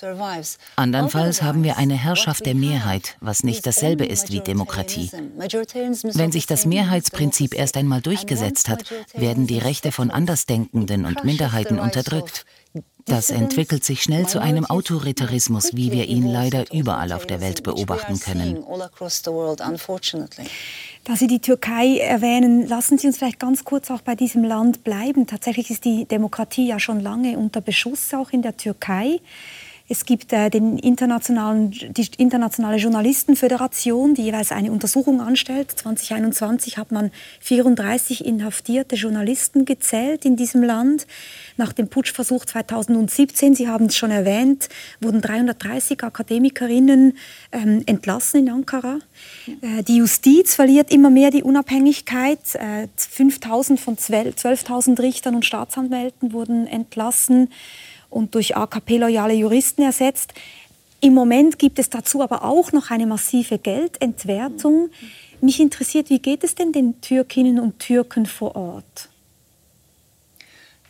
[0.76, 5.10] Andernfalls haben wir eine Herrschaft der Mehrheit, was nicht dasselbe ist wie Demokratie.
[5.12, 8.84] Wenn sich das Mehrheitsprinzip erst einmal durchgesetzt hat,
[9.14, 12.44] werden die Rechte von Andersdenkenden und Minderheiten unterdrückt.
[13.06, 17.62] Das entwickelt sich schnell zu einem Autoritarismus, wie wir ihn leider überall auf der Welt
[17.62, 18.64] beobachten können.
[21.06, 24.82] Da Sie die Türkei erwähnen, lassen Sie uns vielleicht ganz kurz auch bei diesem Land
[24.82, 25.28] bleiben.
[25.28, 29.20] Tatsächlich ist die Demokratie ja schon lange unter Beschuss, auch in der Türkei.
[29.88, 35.70] Es gibt äh, den internationalen, die Internationale Journalistenföderation, die jeweils eine Untersuchung anstellt.
[35.70, 41.06] 2021 hat man 34 inhaftierte Journalisten gezählt in diesem Land.
[41.58, 44.68] Nach dem Putschversuch 2017, Sie haben es schon erwähnt,
[45.00, 47.16] wurden 330 Akademikerinnen
[47.50, 48.98] ähm, entlassen in Ankara.
[49.62, 52.40] Äh, die Justiz verliert immer mehr die Unabhängigkeit.
[52.54, 57.50] Äh, 5000 von 12.000 Richtern und Staatsanwälten wurden entlassen
[58.10, 60.34] und durch AKP-loyale Juristen ersetzt.
[61.00, 64.90] Im Moment gibt es dazu aber auch noch eine massive Geldentwertung.
[65.40, 69.08] Mich interessiert, wie geht es denn den Türkinnen und Türken vor Ort?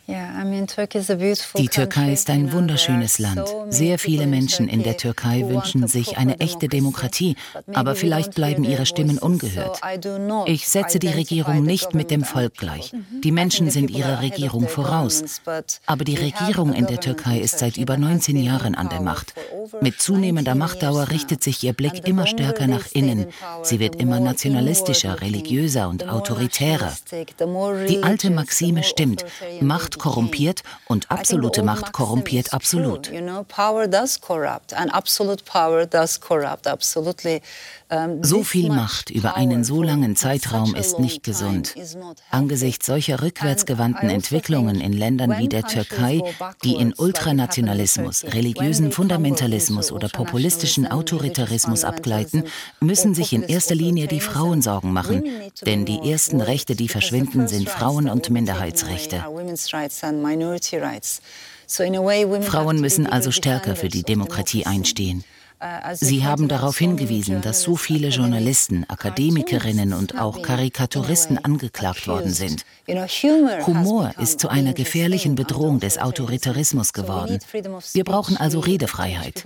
[0.09, 3.41] Die Türkei ist ein wunderschönes Land.
[3.67, 7.35] Sehr viele Menschen in der Türkei wünschen sich eine echte Demokratie,
[7.73, 9.81] aber vielleicht bleiben ihre Stimmen ungehört.
[10.45, 12.93] Ich setze die Regierung nicht mit dem Volk gleich.
[13.21, 15.41] Die Menschen sind ihrer Regierung voraus.
[15.85, 19.33] Aber die Regierung in der Türkei ist seit über 19 Jahren an der Macht.
[19.81, 23.25] Mit zunehmender Machtdauer richtet sich ihr Blick immer stärker nach innen.
[23.63, 26.93] Sie wird immer nationalistischer, religiöser und autoritärer.
[27.89, 29.25] Die alte Maxime stimmt.
[29.59, 33.11] Macht korrumpiert und absolute Macht korrumpiert absolut.
[38.21, 41.73] So viel Macht über einen so langen Zeitraum ist nicht gesund.
[42.31, 46.21] Angesichts solcher rückwärtsgewandten Entwicklungen in Ländern wie der Türkei,
[46.65, 52.43] die in Ultranationalismus, religiösen Fundamentalismus oder populistischen Autoritarismus abgleiten,
[52.81, 55.23] müssen sich in erster Linie die Frauen Sorgen machen.
[55.65, 59.23] Denn die ersten Rechte, die verschwinden, sind Frauen- und Minderheitsrechte.
[62.41, 65.23] Frauen müssen also stärker für die Demokratie einstehen.
[65.93, 72.63] Sie haben darauf hingewiesen, dass so viele Journalisten, Akademikerinnen und auch Karikaturisten angeklagt worden sind.
[73.65, 77.39] Humor ist zu einer gefährlichen Bedrohung des Autoritarismus geworden.
[77.93, 79.43] Wir brauchen also Redefreiheit.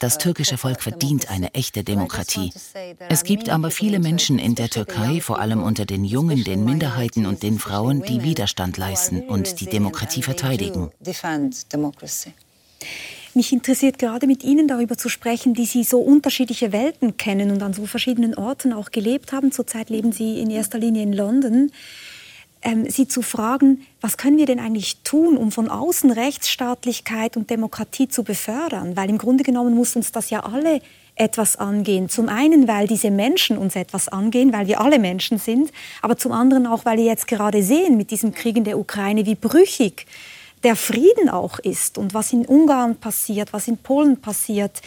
[0.00, 2.52] Das türkische Volk verdient eine echte Demokratie.
[3.10, 7.26] Es gibt aber viele Menschen in der Türkei, vor allem unter den Jungen, den Minderheiten
[7.26, 10.90] und den Frauen, die Widerstand leisten und die Demokratie verteidigen.
[13.36, 17.62] Mich interessiert gerade mit Ihnen darüber zu sprechen, die Sie so unterschiedliche Welten kennen und
[17.62, 19.52] an so verschiedenen Orten auch gelebt haben.
[19.52, 21.70] Zurzeit leben Sie in erster Linie in London.
[22.62, 27.50] Ähm, Sie zu fragen, was können wir denn eigentlich tun, um von außen Rechtsstaatlichkeit und
[27.50, 28.96] Demokratie zu befördern?
[28.96, 30.80] Weil im Grunde genommen muss uns das ja alle
[31.14, 32.08] etwas angehen.
[32.08, 36.32] Zum einen, weil diese Menschen uns etwas angehen, weil wir alle Menschen sind, aber zum
[36.32, 40.06] anderen auch, weil wir jetzt gerade sehen mit diesem Krieg in der Ukraine, wie brüchig
[40.62, 44.82] der Frieden auch ist und was in Ungarn passiert, was in Polen passiert,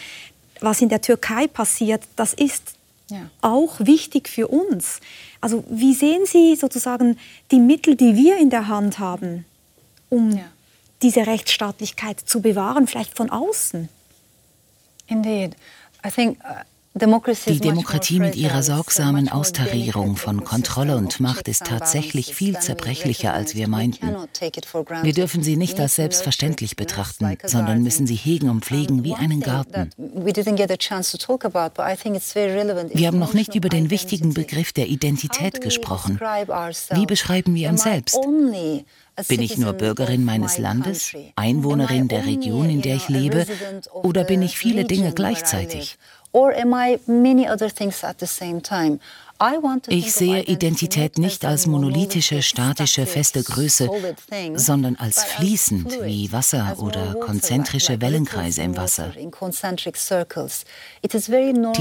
[0.60, 2.74] was in der Türkei passiert, das ist
[3.10, 3.30] ja.
[3.42, 5.00] auch wichtig für uns.
[5.42, 7.18] Also wie sehen Sie sozusagen
[7.52, 9.46] die Mittel, die wir in der Hand haben,
[10.10, 10.46] um ja.
[11.02, 13.90] diese Rechtsstaatlichkeit zu bewahren, vielleicht von außen?
[15.08, 15.56] Indeed.
[16.06, 16.64] I think uh
[16.96, 23.54] die Demokratie mit ihrer sorgsamen Austarierung von Kontrolle und Macht ist tatsächlich viel zerbrechlicher, als
[23.56, 24.16] wir meinten.
[25.04, 29.40] Wir dürfen sie nicht als selbstverständlich betrachten, sondern müssen sie hegen und pflegen wie einen
[29.40, 29.92] Garten.
[32.94, 36.20] Wir haben noch nicht über den wichtigen Begriff der Identität gesprochen.
[36.20, 38.20] Wie beschreiben wir uns selbst?
[39.28, 43.46] Bin ich nur Bürgerin meines Landes, Einwohnerin der Region, in der ich lebe,
[43.92, 45.98] oder bin ich viele Dinge gleichzeitig?
[49.88, 53.90] Ich sehe Identität nicht als monolithische, statische, feste Größe,
[54.56, 59.12] sondern als fließend wie Wasser oder konzentrische Wellenkreise im Wasser.
[59.12, 59.32] Die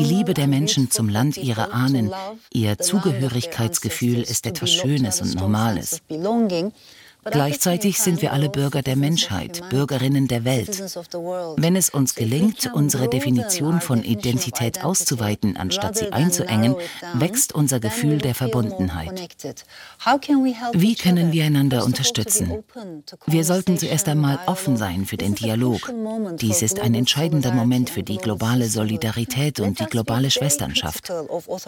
[0.04, 2.12] Liebe der Menschen zum Land ihrer Ahnen,
[2.52, 6.00] ihr Zugehörigkeitsgefühl ist etwas Schönes und Normales.
[7.31, 10.83] Gleichzeitig sind wir alle Bürger der Menschheit, Bürgerinnen der Welt.
[11.57, 16.75] Wenn es uns gelingt, unsere Definition von Identität auszuweiten, anstatt sie einzuengen,
[17.14, 19.29] wächst unser Gefühl der Verbundenheit.
[20.73, 22.64] Wie können wir einander unterstützen?
[23.27, 25.93] Wir sollten zuerst einmal offen sein für den Dialog.
[26.41, 31.11] Dies ist ein entscheidender Moment für die globale Solidarität und die globale Schwesternschaft.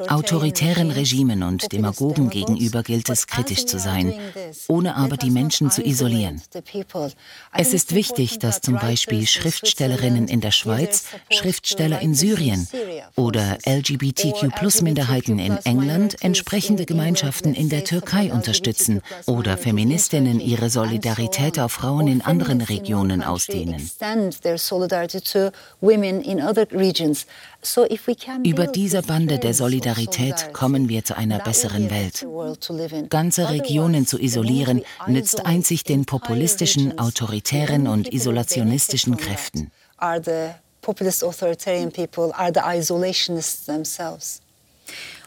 [0.08, 4.14] Autoritären Regimen und Demagogen gegenüber gilt es, kritisch zu sein,
[4.68, 6.40] ohne aber die Menschen Menschen zu isolieren.
[7.52, 12.68] Es ist wichtig, dass zum Beispiel Schriftstellerinnen in der Schweiz, Schriftsteller in Syrien
[13.16, 21.72] oder LGBTQ-Plus-Minderheiten in England entsprechende Gemeinschaften in der Türkei unterstützen oder Feministinnen ihre Solidarität auf
[21.72, 23.90] Frauen in anderen Regionen ausdehnen.
[28.44, 32.26] Über diese Bande der Solidarität kommen wir zu einer besseren Welt.
[33.10, 39.70] Ganze Regionen zu isolieren, nützt einzig den populistischen, autoritären und isolationistischen Kräften.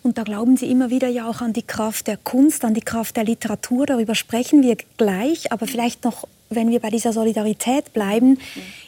[0.03, 2.81] Und da glauben Sie immer wieder ja auch an die Kraft der Kunst, an die
[2.81, 3.85] Kraft der Literatur.
[3.85, 5.51] Darüber sprechen wir gleich.
[5.51, 8.39] Aber vielleicht noch, wenn wir bei dieser Solidarität bleiben.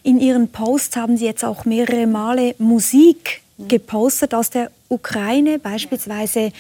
[0.04, 6.51] In Ihren Posts haben Sie jetzt auch mehrere Male Musik gepostet aus der Ukraine, beispielsweise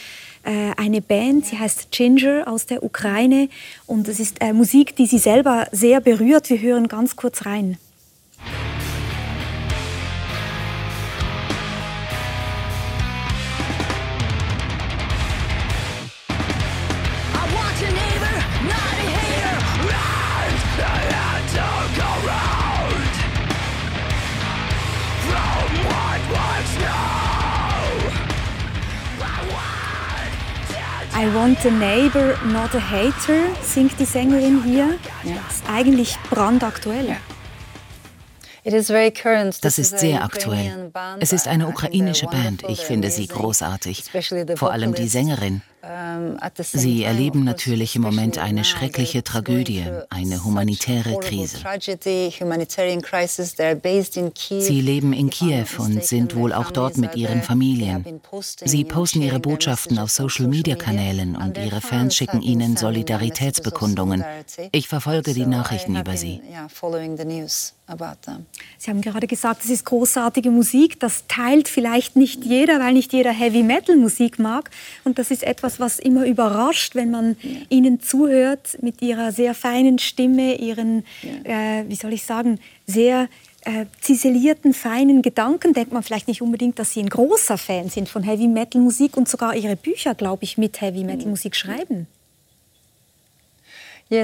[0.43, 3.49] äh, eine Band, sie heißt Ginger aus der Ukraine
[3.85, 6.49] und es ist äh, Musik, die sie selber sehr berührt.
[6.49, 7.77] Wir hören ganz kurz rein.
[31.17, 34.97] I want a neighbor, not a hater, singt die Sängerin hier.
[35.23, 35.35] Ja.
[35.47, 37.15] Das ist eigentlich brandaktuell.
[39.61, 40.91] Das ist sehr aktuell.
[41.21, 42.63] Es ist eine ukrainische Band.
[42.67, 44.03] Ich finde sie großartig.
[44.55, 45.61] Vor allem die Sängerin.
[46.57, 51.57] Sie erleben natürlich im Moment eine schreckliche Tragödie, eine humanitäre Krise.
[54.59, 58.21] Sie leben in Kiew und sind wohl auch dort mit ihren Familien.
[58.63, 64.23] Sie posten ihre Botschaften auf Social-Media-Kanälen und ihre Fans schicken ihnen Solidaritätsbekundungen.
[64.71, 66.41] Ich verfolge die Nachrichten über sie.
[68.77, 70.99] Sie haben gerade gesagt, es ist großartige Musik.
[70.99, 74.71] Das teilt vielleicht nicht jeder, weil nicht jeder Heavy-Metal-Musik mag.
[75.03, 77.49] Und das ist etwas, etwas, was immer überrascht, wenn man ja.
[77.69, 81.79] ihnen zuhört mit ihrer sehr feinen Stimme, ihren, ja.
[81.79, 83.27] äh, wie soll ich sagen, sehr
[83.61, 88.09] äh, ziselierten, feinen Gedanken denkt man vielleicht nicht unbedingt, dass sie ein großer Fan sind
[88.09, 92.07] von Heavy Metal Musik und sogar ihre Bücher, glaube ich, mit Heavy Metal Musik schreiben.
[94.09, 94.23] Ja,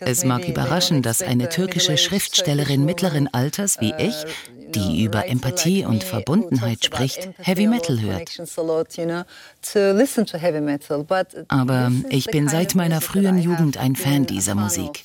[0.00, 4.14] es mag überraschen, dass eine türkische Schriftstellerin mittleren Alters wie ich,
[4.68, 8.30] die über Empathie und Verbundenheit spricht, Heavy Metal hört.
[11.48, 15.04] Aber ich bin seit meiner frühen Jugend ein Fan dieser Musik.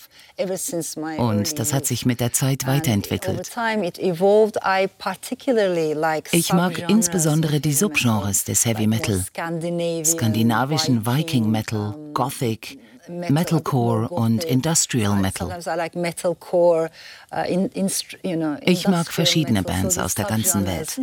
[1.18, 3.50] Und das hat sich mit der Zeit weiterentwickelt.
[6.32, 9.24] Ich mag insbesondere die Subgenres des Heavy Metal,
[10.06, 12.80] skandinavischen Viking Metal, Gothic,
[13.20, 15.48] Metalcore und Industrial Metal.
[17.34, 17.68] Uh,
[18.66, 21.00] ich mag verschiedene Bands aus der ganzen Welt.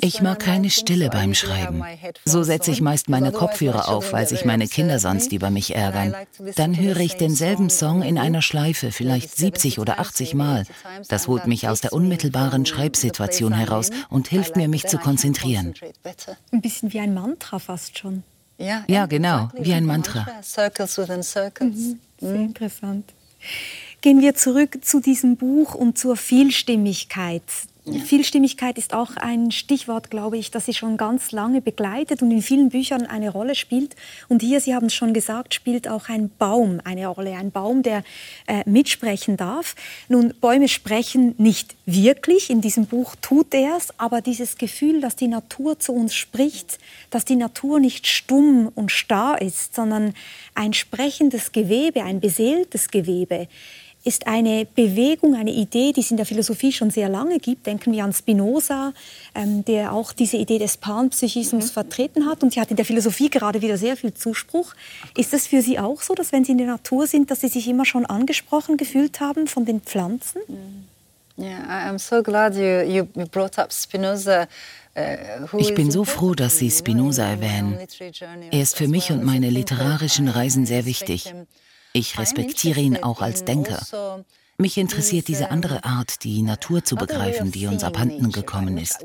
[0.00, 1.82] Ich mag keine Stille beim Schreiben.
[2.26, 6.14] So setze ich meist meine Kopfhörer auf, weil sich meine Kinder sonst über mich ärgern.
[6.56, 10.64] Dann höre ich denselben Song in einer Schleife, vielleicht 70 oder 80 Mal.
[11.08, 15.74] Das holt mich aus der unmittelbaren Schreibsituation heraus und hilft mir, mich zu konzentrieren.
[16.52, 18.22] Ein bisschen wie ein Mantra fast schon.
[18.56, 20.26] Ja, ja genau, wie ein Mantra.
[20.42, 21.74] Circles within circles.
[21.74, 22.00] Mhm.
[22.20, 22.44] Sehr mhm.
[22.44, 23.12] interessant.
[24.00, 27.42] Gehen wir zurück zu diesem Buch und zur Vielstimmigkeit.
[27.86, 32.40] Vielstimmigkeit ist auch ein Stichwort, glaube ich, das Sie schon ganz lange begleitet und in
[32.40, 33.94] vielen Büchern eine Rolle spielt.
[34.28, 37.36] Und hier, Sie haben es schon gesagt, spielt auch ein Baum eine Rolle.
[37.36, 38.02] Ein Baum, der
[38.46, 39.74] äh, mitsprechen darf.
[40.08, 42.48] Nun, Bäume sprechen nicht wirklich.
[42.48, 43.88] In diesem Buch tut er es.
[43.98, 46.78] Aber dieses Gefühl, dass die Natur zu uns spricht,
[47.10, 50.14] dass die Natur nicht stumm und starr ist, sondern
[50.54, 53.46] ein sprechendes Gewebe, ein beseeltes Gewebe,
[54.04, 57.66] ist eine Bewegung, eine Idee, die es in der Philosophie schon sehr lange gibt.
[57.66, 58.92] Denken wir an Spinoza,
[59.34, 61.72] ähm, der auch diese Idee des Panpsychismus mhm.
[61.72, 62.42] vertreten hat.
[62.42, 64.74] Und sie hat in der Philosophie gerade wieder sehr viel Zuspruch.
[65.16, 67.48] Ist das für Sie auch so, dass wenn Sie in der Natur sind, dass Sie
[67.48, 70.40] sich immer schon angesprochen gefühlt haben von den Pflanzen?
[71.36, 74.46] Yeah, I'm so glad you, you brought up Spinoza.
[74.96, 77.76] Uh, ich bin so froh, dass Sie Spinoza erwähnen.
[78.52, 81.34] Er ist für mich und meine literarischen Reisen sehr wichtig.
[81.96, 84.24] Ich respektiere ihn auch als Denker.
[84.58, 89.04] Mich interessiert diese andere Art, die Natur zu begreifen, die uns abhanden gekommen ist.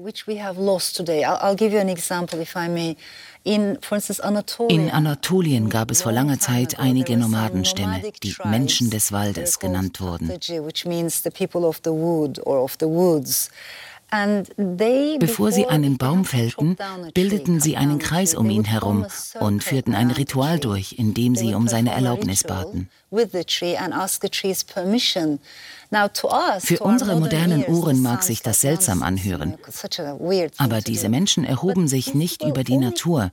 [4.68, 10.32] In Anatolien gab es vor langer Zeit einige Nomadenstämme, die Menschen des Waldes genannt wurden.
[15.20, 16.78] Bevor sie einen Baum fällten,
[17.14, 19.05] bildeten sie einen Kreis um ihn herum
[19.39, 22.89] und führten ein Ritual durch, in dem sie um seine Erlaubnis baten.
[26.60, 29.57] Für unsere modernen Ohren mag sich das seltsam anhören.
[30.57, 33.32] Aber diese Menschen erhoben sich nicht über die Natur.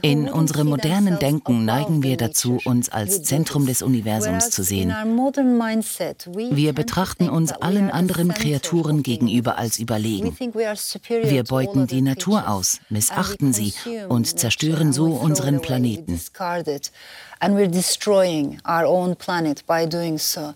[0.00, 4.94] In unserem modernen Denken neigen wir dazu, uns als Zentrum des Universums zu sehen.
[6.50, 10.34] Wir betrachten uns allen anderen Kreaturen gegenüber als überlegen.
[11.08, 13.74] Wir beuten die Natur aus, missachten sie
[14.08, 16.18] und zerstören so unseren Planeten.
[17.40, 20.54] And we're destroying our own planet by doing so.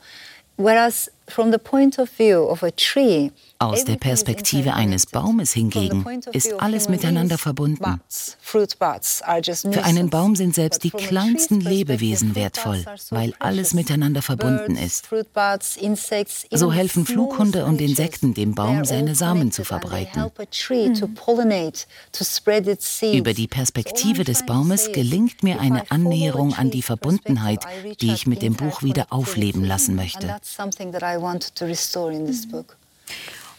[0.57, 3.33] Whereas from the point of view of a tree,
[3.63, 8.01] aus der Perspektive eines Baumes hingegen ist alles miteinander verbunden.
[8.43, 15.09] Für einen Baum sind selbst die kleinsten Lebewesen wertvoll, weil alles miteinander verbunden ist.
[16.51, 20.31] So helfen Flughunde und Insekten dem Baum, seine Samen zu verbreiten.
[23.15, 27.65] Über die Perspektive des Baumes gelingt mir eine Annäherung an die Verbundenheit,
[28.01, 30.37] die ich mit dem Buch wieder aufleben lassen möchte.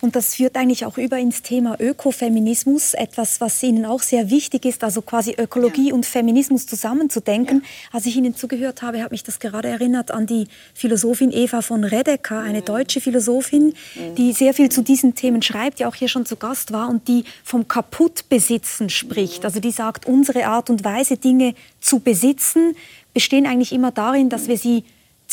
[0.03, 4.65] Und das führt eigentlich auch über ins Thema Ökofeminismus, etwas, was Ihnen auch sehr wichtig
[4.65, 5.93] ist, also quasi Ökologie ja.
[5.93, 7.61] und Feminismus zusammenzudenken.
[7.63, 7.67] Ja.
[7.93, 11.85] Als ich Ihnen zugehört habe, hat mich das gerade erinnert an die Philosophin Eva von
[11.85, 12.65] Redeker, eine mhm.
[12.65, 14.15] deutsche Philosophin, mhm.
[14.15, 17.07] die sehr viel zu diesen Themen schreibt, die auch hier schon zu Gast war und
[17.07, 19.39] die vom Kaputtbesitzen spricht.
[19.39, 19.45] Mhm.
[19.45, 22.75] Also die sagt, unsere Art und Weise, Dinge zu besitzen,
[23.13, 24.83] bestehen eigentlich immer darin, dass wir sie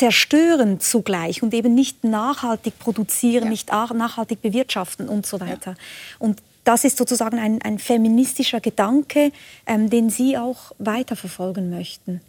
[0.00, 3.50] zerstören zugleich und eben nicht nachhaltig produzieren, ja.
[3.50, 5.72] nicht nachhaltig bewirtschaften und so weiter.
[5.72, 5.76] Ja.
[6.18, 9.30] Und das ist sozusagen ein, ein feministischer Gedanke,
[9.66, 12.22] ähm, den Sie auch weiterverfolgen möchten.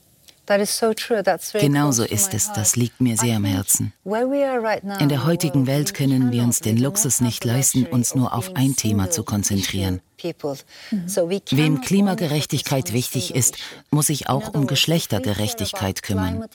[1.53, 3.93] Genauso ist es, das liegt mir sehr am Herzen.
[4.03, 8.75] In der heutigen Welt können wir uns den Luxus nicht leisten, uns nur auf ein
[8.75, 10.01] Thema zu konzentrieren.
[10.23, 13.57] Wem Klimagerechtigkeit wichtig ist,
[13.89, 16.45] muss sich auch um Geschlechtergerechtigkeit kümmern.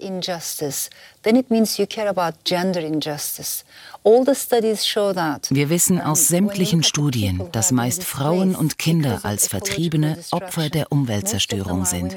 [5.50, 11.84] Wir wissen aus sämtlichen Studien, dass meist Frauen und Kinder als Vertriebene Opfer der Umweltzerstörung
[11.84, 12.14] sind.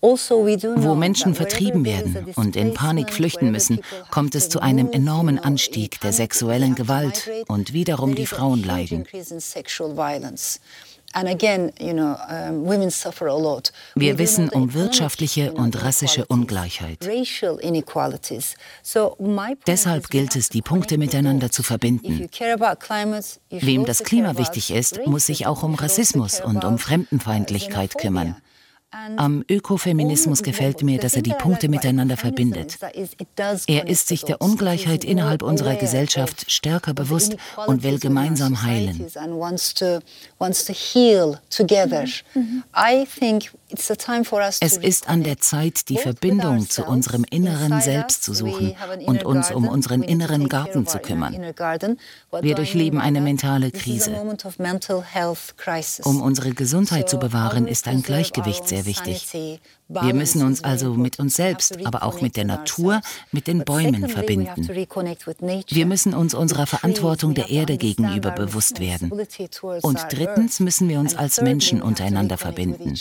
[0.00, 3.80] Also, Wo Menschen vertrieben werden und in Panik flüchten müssen,
[4.10, 9.06] kommt es zu einem enormen Anstieg der sexuellen Gewalt und wiederum die Frauen leiden.
[13.94, 17.08] Wir wissen um wirtschaftliche und rassische Ungleichheit.
[19.66, 22.28] Deshalb gilt es, die Punkte miteinander zu verbinden.
[23.50, 28.36] Wem das Klima wichtig ist, muss sich auch um Rassismus und um Fremdenfeindlichkeit kümmern.
[28.90, 32.78] Am Ökofeminismus gefällt mir, dass er die Punkte miteinander verbindet.
[33.66, 37.36] Er ist sich der Ungleichheit innerhalb unserer Gesellschaft stärker bewusst
[37.66, 39.06] und will gemeinsam heilen.
[44.60, 48.74] Es ist an der Zeit, die Verbindung zu unserem inneren Selbst zu suchen
[49.04, 51.34] und uns um unseren inneren Garten zu kümmern.
[52.40, 54.12] Wir durchleben eine mentale Krise.
[56.04, 59.60] Um unsere Gesundheit zu bewahren, ist ein Gleichgewicht sehr sehr wichtig.
[59.88, 63.00] Wir müssen uns also mit uns selbst, aber auch mit der Natur,
[63.32, 64.68] mit den Bäumen verbinden.
[65.68, 69.10] Wir müssen uns unserer Verantwortung der Erde gegenüber bewusst werden.
[69.82, 72.94] Und drittens müssen wir uns als Menschen untereinander verbinden.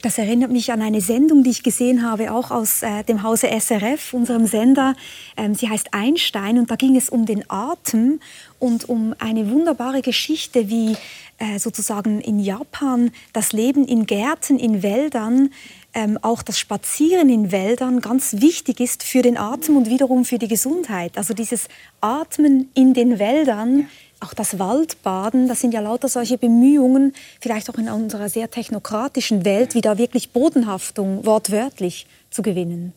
[0.00, 3.48] Das erinnert mich an eine Sendung, die ich gesehen habe, auch aus äh, dem Hause
[3.48, 4.94] SRF, unserem Sender.
[5.36, 8.18] Ähm, sie heißt Einstein und da ging es um den Atem
[8.58, 10.96] und um eine wunderbare Geschichte, wie
[11.38, 15.50] äh, sozusagen in Japan das Leben in Gärten, in Wäldern,
[15.94, 20.38] ähm, auch das Spazieren in Wäldern ganz wichtig ist für den Atem und wiederum für
[20.38, 21.16] die Gesundheit.
[21.16, 21.68] Also dieses
[22.00, 23.88] Atmen in den Wäldern,
[24.20, 29.44] auch das Waldbaden, das sind ja lauter solche Bemühungen, vielleicht auch in unserer sehr technokratischen
[29.44, 32.92] Welt, wieder wirklich Bodenhaftung wortwörtlich zu gewinnen.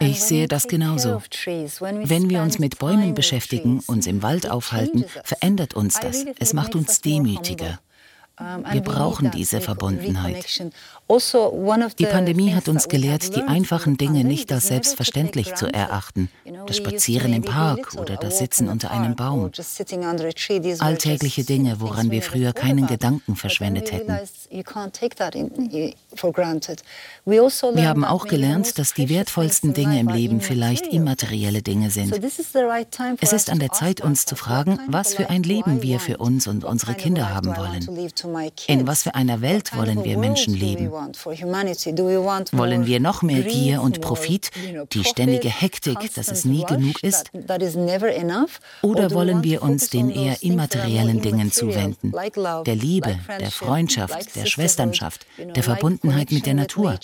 [0.00, 1.22] Ich sehe das genauso.
[1.80, 6.24] Wenn wir uns mit Bäumen beschäftigen, uns im Wald aufhalten, verändert uns das.
[6.38, 7.78] Es macht uns demütiger.
[8.38, 10.44] Wir brauchen diese Verbundenheit.
[11.08, 16.28] Also, die Pandemie hat uns gelehrt, die einfachen Dinge nicht als selbstverständlich zu erachten.
[16.66, 19.50] Das Spazieren im Park oder das Sitzen unter einem Baum.
[20.80, 24.10] Alltägliche Dinge, woran wir früher keinen Gedanken verschwendet hätten.
[24.10, 24.32] Also
[27.74, 32.12] wir haben auch gelernt, dass die wertvollsten Dinge im Leben vielleicht immaterielle Dinge sind.
[33.20, 36.46] Es ist an der Zeit, uns zu fragen, was für ein Leben wir für uns
[36.46, 37.86] und unsere Kinder haben wollen.
[38.66, 40.90] In was für einer Welt wollen wir Menschen leben?
[40.90, 44.50] Wollen wir noch mehr Gier und Profit,
[44.92, 47.30] die ständige Hektik, dass es nie genug ist?
[48.82, 52.12] Oder wollen wir uns den eher immateriellen Dingen zuwenden?
[52.12, 56.98] Der Liebe, der Freundschaft, der Schwesternschaft, der Verbundenheit mit der Natur?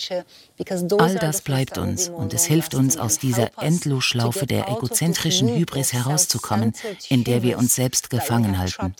[0.99, 6.73] All das bleibt uns und es hilft uns, aus dieser Endlosschlaufe der egozentrischen Hybris herauszukommen,
[7.09, 8.93] in der wir uns selbst gefangen halten.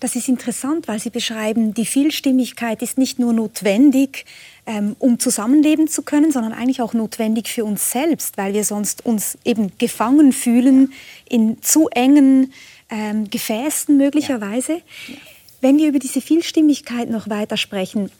[0.00, 4.24] Das ist interessant, weil Sie beschreiben, die Vielstimmigkeit ist nicht nur notwendig,
[4.66, 9.04] ähm, um zusammenleben zu können, sondern eigentlich auch notwendig für uns selbst, weil wir sonst
[9.04, 10.94] uns eben gefangen fühlen
[11.28, 12.52] in zu engen
[12.88, 14.72] ähm, Gefäßen möglicherweise.
[14.72, 15.14] Ja.
[15.60, 18.10] Wenn wir über diese Vielstimmigkeit noch weiter sprechen,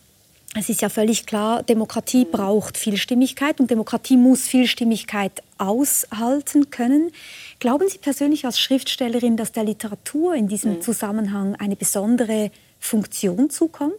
[0.54, 7.12] es ist ja völlig klar, Demokratie braucht Vielstimmigkeit und Demokratie muss Vielstimmigkeit aushalten können.
[7.60, 10.82] Glauben Sie persönlich als Schriftstellerin, dass der Literatur in diesem hm.
[10.82, 13.94] Zusammenhang eine besondere Funktion zukommt?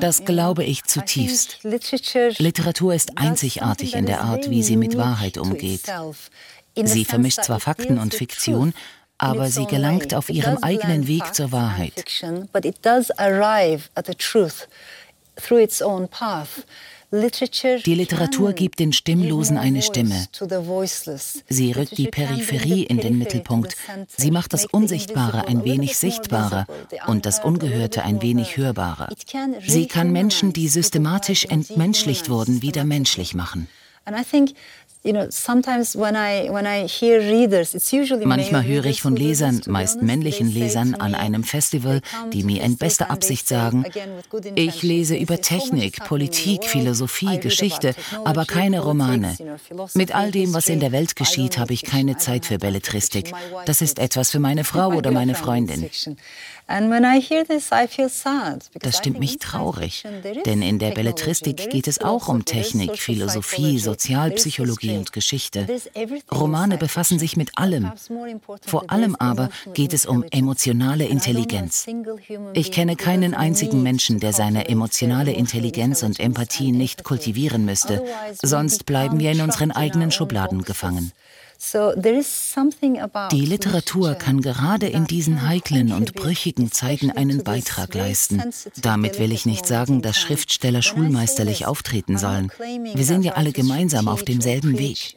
[0.00, 1.60] Das glaube ich zutiefst.
[1.62, 5.82] Literatur ist einzigartig in der Art, wie sie mit Wahrheit umgeht.
[6.74, 8.74] Sie vermischt zwar Fakten und Fiktion,
[9.18, 12.04] aber sie gelangt auf ihrem eigenen Weg zur Wahrheit.
[17.12, 20.26] Die Literatur gibt den Stimmlosen eine Stimme.
[21.48, 23.76] Sie rückt die Peripherie in den Mittelpunkt.
[24.16, 26.66] Sie macht das Unsichtbare ein wenig sichtbarer
[27.06, 29.08] und das Ungehörte ein wenig hörbarer.
[29.64, 33.68] Sie kann Menschen, die systematisch entmenschlicht wurden, wieder menschlich machen.
[38.24, 42.00] Manchmal höre ich von Lesern, meist männlichen Lesern, an einem Festival,
[42.32, 43.84] die mir in bester Absicht sagen,
[44.54, 47.94] ich lese über Technik, Politik, Philosophie, Geschichte,
[48.24, 49.36] aber keine Romane.
[49.94, 53.32] Mit all dem, was in der Welt geschieht, habe ich keine Zeit für Belletristik.
[53.64, 55.88] Das ist etwas für meine Frau oder meine Freundin.
[58.80, 60.04] Das stimmt mich traurig,
[60.44, 65.66] denn in der Belletristik geht es auch um Technik, Philosophie, Sozialpsychologie und Geschichte.
[66.32, 67.92] Romane befassen sich mit allem.
[68.66, 71.86] Vor allem aber geht es um emotionale Intelligenz.
[72.54, 78.04] Ich kenne keinen einzigen Menschen, der seine emotionale Intelligenz und Empathie nicht kultivieren müsste,
[78.42, 81.12] sonst bleiben wir in unseren eigenen Schubladen gefangen.
[83.32, 88.42] Die Literatur kann gerade in diesen heiklen und brüchigen Zeiten einen Beitrag leisten.
[88.80, 92.50] Damit will ich nicht sagen, dass Schriftsteller schulmeisterlich auftreten sollen.
[92.94, 95.16] Wir sind ja alle gemeinsam auf demselben Weg.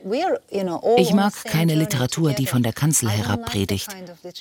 [0.97, 3.89] Ich mag keine Literatur, die von der Kanzel herab predigt.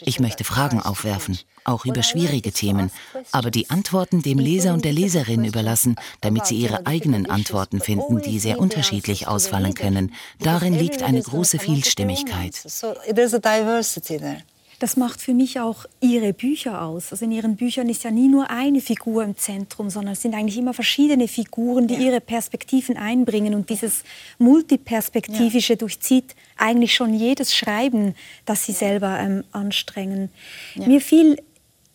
[0.03, 1.39] Ich möchte Fragen aufwerfen,
[1.69, 2.91] auch über schwierige Themen,
[3.33, 8.21] aber die Antworten dem Leser und der Leserin überlassen, damit sie ihre eigenen Antworten finden,
[8.21, 10.13] die sehr unterschiedlich ausfallen können.
[10.41, 12.55] Darin liegt eine große Vielstimmigkeit.
[14.81, 17.11] Das macht für mich auch Ihre Bücher aus.
[17.11, 20.35] Also in Ihren Büchern ist ja nie nur eine Figur im Zentrum, sondern es sind
[20.35, 22.01] eigentlich immer verschiedene Figuren, die ja.
[22.01, 23.55] ihre Perspektiven einbringen.
[23.55, 24.05] Und dieses
[24.39, 25.79] Multiperspektivische ja.
[25.79, 28.15] durchzieht eigentlich schon jedes Schreiben,
[28.45, 30.31] das Sie selber ähm, anstrengen.
[30.77, 30.87] Ja.
[30.87, 31.43] Mir fiel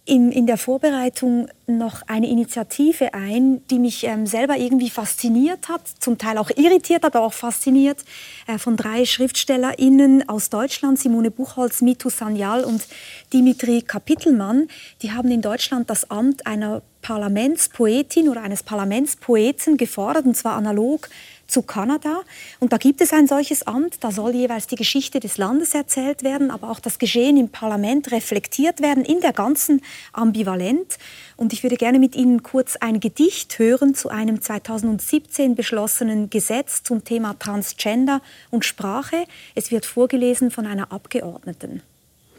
[0.06, 5.82] in, in der Vorbereitung noch eine Initiative ein, die mich ähm, selber irgendwie fasziniert hat,
[6.00, 8.04] zum Teil auch irritiert, aber auch fasziniert,
[8.48, 12.86] äh, von drei SchriftstellerInnen aus Deutschland, Simone Buchholz, Mitu Sanyal und
[13.32, 14.68] Dimitri Kapitelmann.
[15.02, 21.08] Die haben in Deutschland das Amt einer Parlamentspoetin oder eines Parlamentspoeten gefordert, und zwar analog
[21.48, 22.22] zu Kanada.
[22.60, 26.24] Und da gibt es ein solches Amt, da soll jeweils die Geschichte des Landes erzählt
[26.24, 29.82] werden, aber auch das Geschehen im Parlament reflektiert werden, in der ganzen
[30.14, 30.98] Ambivalenz.
[31.36, 36.84] Und ich würde gerne mit Ihnen kurz ein Gedicht hören zu einem 2017 beschlossenen Gesetz
[36.84, 39.26] zum Thema Transgender und Sprache.
[39.56, 41.82] Es wird vorgelesen von einer Abgeordneten.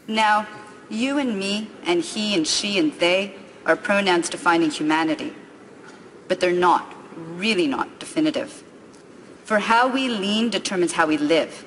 [0.07, 0.45] Now,
[0.89, 3.31] you and me and he and she and they
[3.65, 5.31] are pronouns defining humanity.
[6.27, 6.83] But they're not,
[7.37, 8.64] really not definitive.
[9.45, 11.65] For how we lean determines how we live.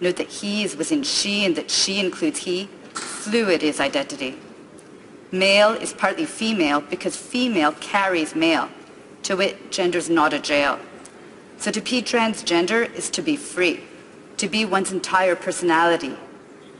[0.00, 2.70] Note that he is within she and that she includes he.
[2.94, 4.38] Fluid is identity.
[5.30, 8.70] Male is partly female because female carries male.
[9.24, 10.78] To wit, gender is not a jail.
[11.58, 13.84] So to be transgender is to be free,
[14.38, 16.16] to be one's entire personality,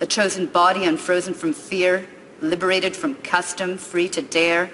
[0.00, 2.08] a chosen body unfrozen from fear,
[2.40, 4.70] liberated from custom, free to dare,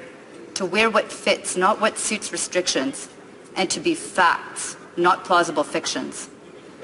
[0.55, 3.09] to wear what fits, not what suits restrictions,
[3.57, 6.28] and to be facts, not plausible fictions.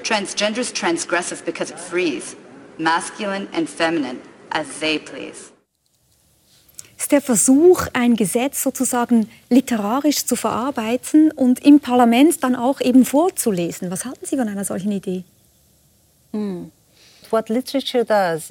[0.03, 2.35] Transgender is transgressive because it frees,
[2.77, 5.53] masculine and feminine, as they please.
[7.03, 13.03] ist der Versuch, ein Gesetz sozusagen literarisch zu verarbeiten und im Parlament dann auch eben
[13.03, 13.91] vorzulesen.
[13.91, 15.25] Was halten Sie von einer solchen Idee?
[16.31, 16.71] Hm.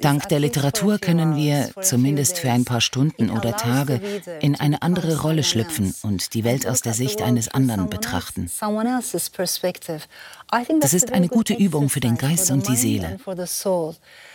[0.01, 4.01] Dank der Literatur können wir, zumindest für ein paar Stunden oder Tage,
[4.41, 8.49] in eine andere Rolle schlüpfen und die Welt aus der Sicht eines anderen betrachten.
[10.81, 13.17] Das ist eine gute Übung für den Geist und die Seele.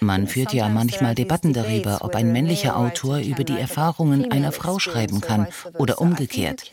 [0.00, 4.78] Man führt ja manchmal Debatten darüber, ob ein männlicher Autor über die Erfahrungen einer Frau
[4.78, 6.64] schreiben kann oder umgekehrt.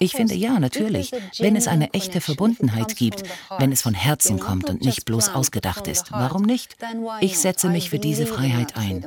[0.00, 3.22] Ich finde ja, natürlich, wenn es eine echte Verbundenheit gibt,
[3.58, 6.10] wenn es von Herzen kommt und nicht bloß ausgedacht ist.
[6.10, 6.76] Warum nicht?
[7.20, 9.04] Ich setze mich für diese Freiheit ein.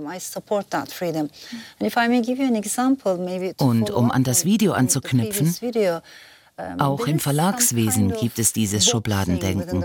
[3.58, 5.56] Und um an das Video anzuknüpfen,
[6.78, 9.84] auch im Verlagswesen gibt es dieses Schubladendenken.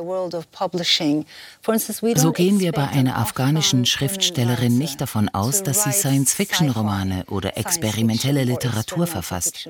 [2.14, 8.44] So gehen wir bei einer afghanischen Schriftstellerin nicht davon aus, dass sie Science-Fiction-Romane oder experimentelle
[8.44, 9.68] Literatur verfasst.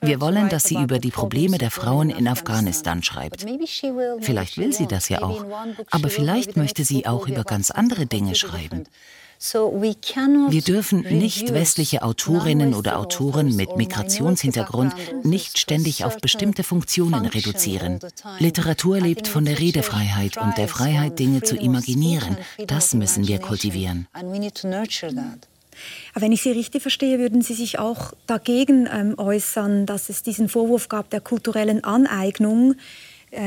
[0.00, 3.46] Wir wollen, dass sie über die Probleme der Frauen in Afghanistan schreibt.
[4.20, 5.44] Vielleicht will sie das ja auch,
[5.90, 8.84] aber vielleicht möchte sie auch über ganz andere Dinge schreiben.
[9.42, 18.00] Wir dürfen nicht westliche Autorinnen oder Autoren mit Migrationshintergrund nicht ständig auf bestimmte Funktionen reduzieren.
[18.38, 22.36] Literatur lebt von der Redefreiheit und der Freiheit, Dinge zu imaginieren.
[22.66, 24.08] Das müssen wir kultivieren.
[26.12, 30.22] Aber wenn ich Sie richtig verstehe, würden Sie sich auch dagegen ähm, äußern, dass es
[30.22, 32.74] diesen Vorwurf gab der kulturellen Aneignung,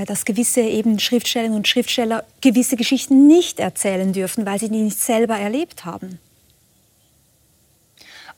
[0.05, 4.99] dass gewisse eben Schriftstellerinnen und Schriftsteller gewisse Geschichten nicht erzählen dürfen, weil sie die nicht
[4.99, 6.19] selber erlebt haben.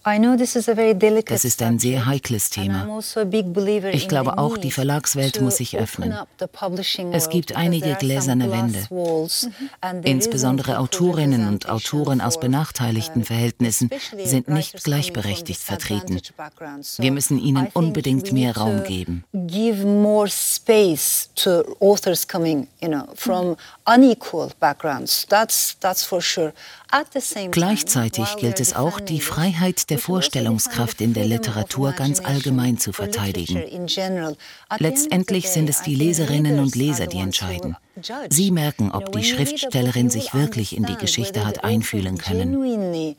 [0.05, 2.87] Das ist ein sehr heikles Thema.
[2.87, 3.21] Also
[3.91, 6.13] ich glaube auch, die Verlagswelt muss sich öffnen.
[7.11, 8.87] Es gibt einige gläserne Wände.
[10.03, 13.89] Insbesondere Autorinnen und Autoren aus benachteiligten Verhältnissen
[14.23, 16.21] sind nicht gleichberechtigt vertreten.
[16.97, 19.23] Wir müssen ihnen unbedingt mehr Raum geben.
[27.51, 33.61] Gleichzeitig gilt es auch, die Freiheit der Vorstellungskraft in der Literatur ganz allgemein zu verteidigen.
[34.77, 37.75] Letztendlich sind es die Leserinnen und Leser, die entscheiden.
[38.29, 43.15] Sie merken, ob die Schriftstellerin sich wirklich in die Geschichte hat einfühlen können.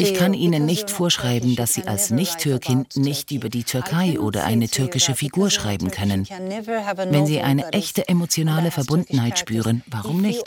[0.00, 4.68] Ich kann Ihnen nicht vorschreiben, dass Sie als Nicht-Türkin nicht über die Türkei oder eine
[4.68, 6.26] türkische Figur schreiben können.
[6.26, 10.44] Wenn Sie eine echte emotionale Verbundenheit spüren, warum nicht?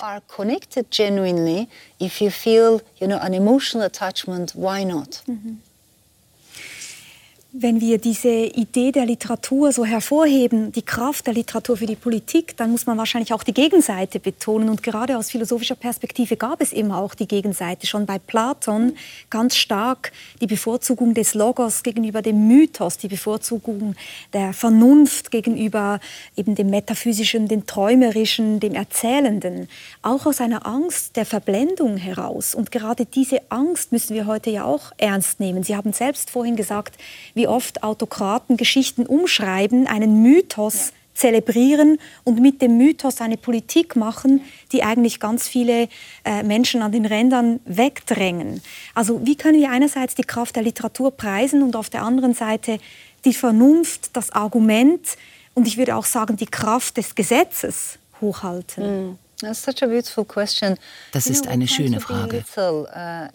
[5.28, 5.60] Mhm.
[7.54, 12.56] Wenn wir diese Idee der Literatur so hervorheben, die Kraft der Literatur für die Politik,
[12.56, 14.70] dann muss man wahrscheinlich auch die Gegenseite betonen.
[14.70, 17.88] Und gerade aus philosophischer Perspektive gab es immer auch die Gegenseite.
[17.88, 18.94] Schon bei Platon
[19.30, 23.96] ganz stark die Bevorzugung des Logos gegenüber dem Mythos, die Bevorzugung
[24.32, 26.00] der Vernunft gegenüber
[26.38, 29.68] eben dem Metaphysischen, dem Träumerischen, dem Erzählenden.
[30.04, 32.56] Auch aus einer Angst der Verblendung heraus.
[32.56, 35.64] Und gerade diese Angst müssen wir heute ja auch ernst nehmen.
[35.64, 36.96] Sie haben selbst vorhin gesagt,
[37.42, 44.42] wie oft Autokraten Geschichten umschreiben, einen Mythos zelebrieren und mit dem Mythos eine Politik machen,
[44.72, 45.90] die eigentlich ganz viele
[46.24, 48.62] äh, Menschen an den Rändern wegdrängen.
[48.94, 52.78] Also wie können wir einerseits die Kraft der Literatur preisen und auf der anderen Seite
[53.26, 55.18] die Vernunft, das Argument
[55.56, 58.84] und ich würde auch sagen die Kraft des Gesetzes hochhalten?
[58.84, 59.18] Mm.
[61.12, 62.44] Das ist eine schöne Frage.
[62.58, 62.86] Uh,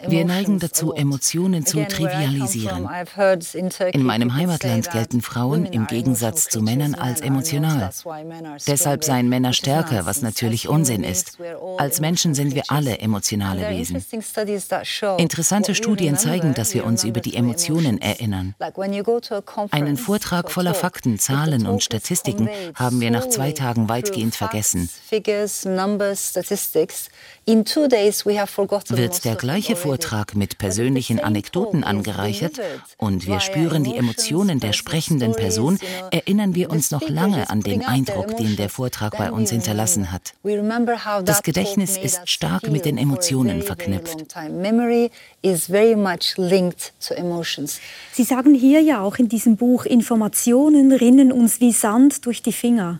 [0.07, 2.87] Wir neigen dazu, Emotionen zu trivialisieren.
[3.93, 7.91] In meinem Heimatland gelten Frauen im Gegensatz zu Männern als emotional.
[8.67, 11.37] Deshalb seien Männer stärker, was natürlich Unsinn ist.
[11.77, 14.03] Als Menschen sind wir alle emotionale Wesen.
[15.17, 18.55] Interessante Studien zeigen, dass wir uns über die Emotionen erinnern.
[19.71, 24.89] Einen Vortrag voller Fakten, Zahlen und Statistiken haben wir nach zwei Tagen weitgehend vergessen.
[28.89, 32.59] Wird der gleiche Vortrag mit persönlichen Anekdoten angereichert?
[32.97, 35.79] und wir spüren die Emotionen der sprechenden Person,
[36.11, 40.33] erinnern wir uns noch lange an den Eindruck, den der Vortrag bei uns hinterlassen hat.
[41.23, 44.25] Das Gedächtnis ist stark mit den Emotionen verknüpft.
[48.11, 52.53] Sie sagen hier ja auch in diesem Buch, Informationen rinnen uns wie Sand durch die
[52.53, 52.99] Finger.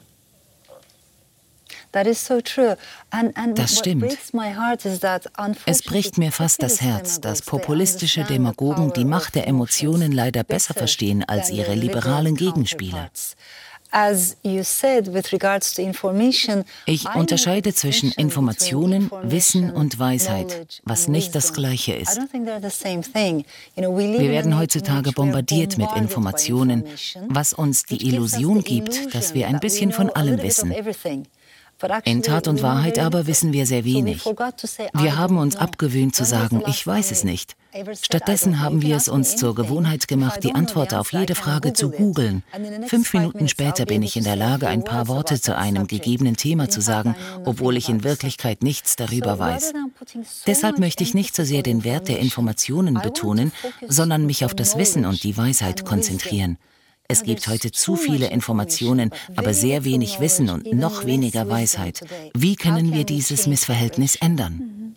[1.91, 4.17] Das stimmt.
[5.65, 10.73] Es bricht mir fast das Herz, dass populistische Demagogen die Macht der Emotionen leider besser
[10.73, 13.09] verstehen als ihre liberalen Gegenspieler.
[16.85, 22.19] Ich unterscheide zwischen Informationen, Wissen und Weisheit, was nicht das Gleiche ist.
[22.33, 26.83] Wir werden heutzutage bombardiert mit Informationen,
[27.29, 30.73] was uns die Illusion gibt, dass wir ein bisschen von allem wissen.
[32.05, 34.25] In Tat und Wahrheit aber wissen wir sehr wenig.
[34.25, 37.55] Wir haben uns abgewöhnt zu sagen, ich weiß es nicht.
[38.01, 42.43] Stattdessen haben wir es uns zur Gewohnheit gemacht, die Antwort auf jede Frage zu googeln.
[42.88, 46.69] Fünf Minuten später bin ich in der Lage, ein paar Worte zu einem gegebenen Thema
[46.69, 47.15] zu sagen,
[47.45, 49.73] obwohl ich in Wirklichkeit nichts darüber weiß.
[50.47, 53.51] Deshalb möchte ich nicht so sehr den Wert der Informationen betonen,
[53.88, 56.57] sondern mich auf das Wissen und die Weisheit konzentrieren.
[57.10, 62.01] Es gibt heute zu viele Informationen, aber sehr wenig Wissen und noch weniger Weisheit.
[62.34, 64.95] Wie können wir dieses Missverhältnis ändern?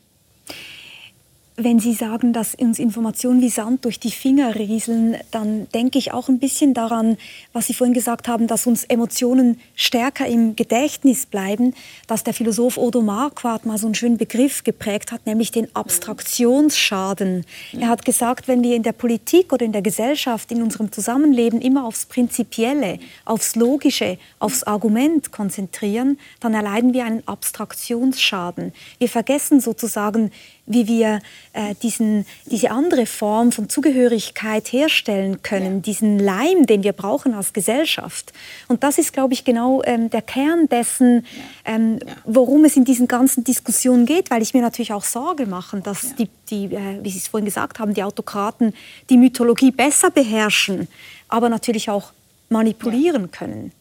[1.57, 6.13] Wenn Sie sagen, dass uns Informationen wie Sand durch die Finger rieseln, dann denke ich
[6.13, 7.19] auch ein bisschen daran,
[7.53, 11.75] was Sie vorhin gesagt haben, dass uns Emotionen stärker im Gedächtnis bleiben,
[12.07, 17.45] dass der Philosoph Odo Marquardt mal so einen schönen Begriff geprägt hat, nämlich den Abstraktionsschaden.
[17.79, 21.61] Er hat gesagt, wenn wir in der Politik oder in der Gesellschaft, in unserem Zusammenleben
[21.61, 28.73] immer aufs Prinzipielle, aufs Logische, aufs Argument konzentrieren, dann erleiden wir einen Abstraktionsschaden.
[28.99, 30.31] Wir vergessen sozusagen,
[30.71, 31.19] wie wir
[31.53, 35.81] äh, diesen, diese andere Form von Zugehörigkeit herstellen können, ja.
[35.81, 38.33] diesen Leim, den wir brauchen als Gesellschaft.
[38.69, 41.27] Und das ist, glaube ich, genau ähm, der Kern dessen,
[41.65, 42.15] ähm, ja.
[42.25, 46.03] worum es in diesen ganzen Diskussionen geht, weil ich mir natürlich auch Sorge mache, dass
[46.03, 46.09] ja.
[46.21, 48.73] die, die äh, wie Sie es vorhin gesagt haben, die Autokraten
[49.11, 50.87] die Mythologie besser beherrschen,
[51.29, 52.13] aber natürlich auch
[52.49, 53.73] manipulieren können.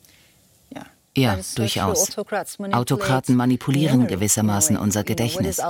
[1.19, 2.17] Ja, durchaus.
[2.71, 5.61] Autokraten manipulieren gewissermaßen unser Gedächtnis.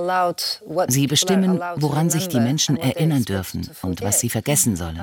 [0.88, 5.02] Sie bestimmen, woran sich die Menschen erinnern dürfen und was sie vergessen sollen.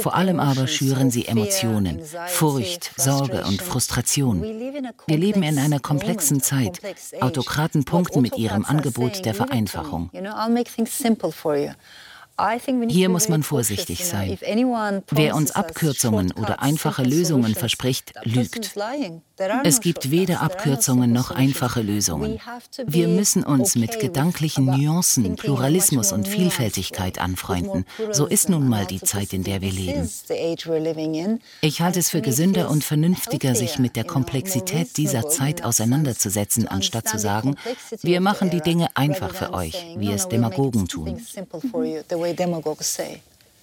[0.00, 4.42] Vor allem aber schüren sie Emotionen, Furcht, Sorge und Frustration.
[4.42, 6.80] Wir leben in einer komplexen Zeit.
[7.20, 10.10] Autokraten punkten mit ihrem Angebot der Vereinfachung.
[12.88, 14.38] Hier muss man vorsichtig sein.
[15.10, 18.74] Wer uns Abkürzungen oder einfache Lösungen verspricht, lügt.
[19.64, 22.40] Es gibt weder Abkürzungen noch einfache Lösungen.
[22.86, 27.84] Wir müssen uns mit gedanklichen Nuancen, Pluralismus und Vielfältigkeit anfreunden.
[28.12, 30.08] So ist nun mal die Zeit, in der wir leben.
[31.60, 37.08] Ich halte es für gesünder und vernünftiger, sich mit der Komplexität dieser Zeit auseinanderzusetzen, anstatt
[37.08, 37.56] zu sagen,
[38.02, 41.20] wir machen die Dinge einfach für euch, wie es Demagogen tun.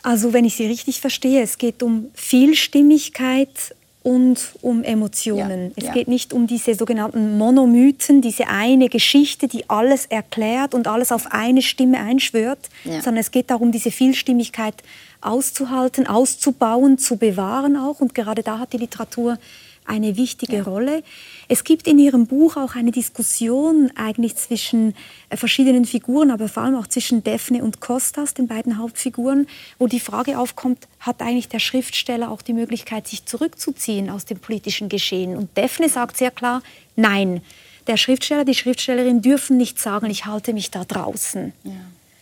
[0.04, 5.68] Also wenn ich Sie richtig verstehe, es geht um Vielstimmigkeit und um Emotionen.
[5.68, 5.94] Ja, es ja.
[5.94, 11.32] geht nicht um diese sogenannten Monomythen, diese eine Geschichte, die alles erklärt und alles auf
[11.32, 13.02] eine Stimme einschwört, ja.
[13.02, 14.76] sondern es geht darum, diese Vielstimmigkeit
[15.22, 18.02] auszuhalten, auszubauen, zu bewahren auch.
[18.02, 19.38] Und gerade da hat die Literatur
[19.86, 20.64] eine wichtige ja.
[20.64, 21.04] Rolle.
[21.48, 24.96] Es gibt in Ihrem Buch auch eine Diskussion eigentlich zwischen
[25.30, 29.48] äh, verschiedenen Figuren, aber vor allem auch zwischen Daphne und Kostas, den beiden Hauptfiguren,
[29.80, 34.40] wo die Frage aufkommt, hat eigentlich der Schriftsteller auch die Möglichkeit, sich zurückzuziehen aus dem
[34.40, 35.36] politischen Geschehen?
[35.36, 36.62] Und Daphne sagt sehr klar,
[36.96, 37.42] nein.
[37.88, 41.52] Der Schriftsteller, die Schriftstellerin dürfen nicht sagen, ich halte mich da draußen.
[41.64, 41.72] Ja.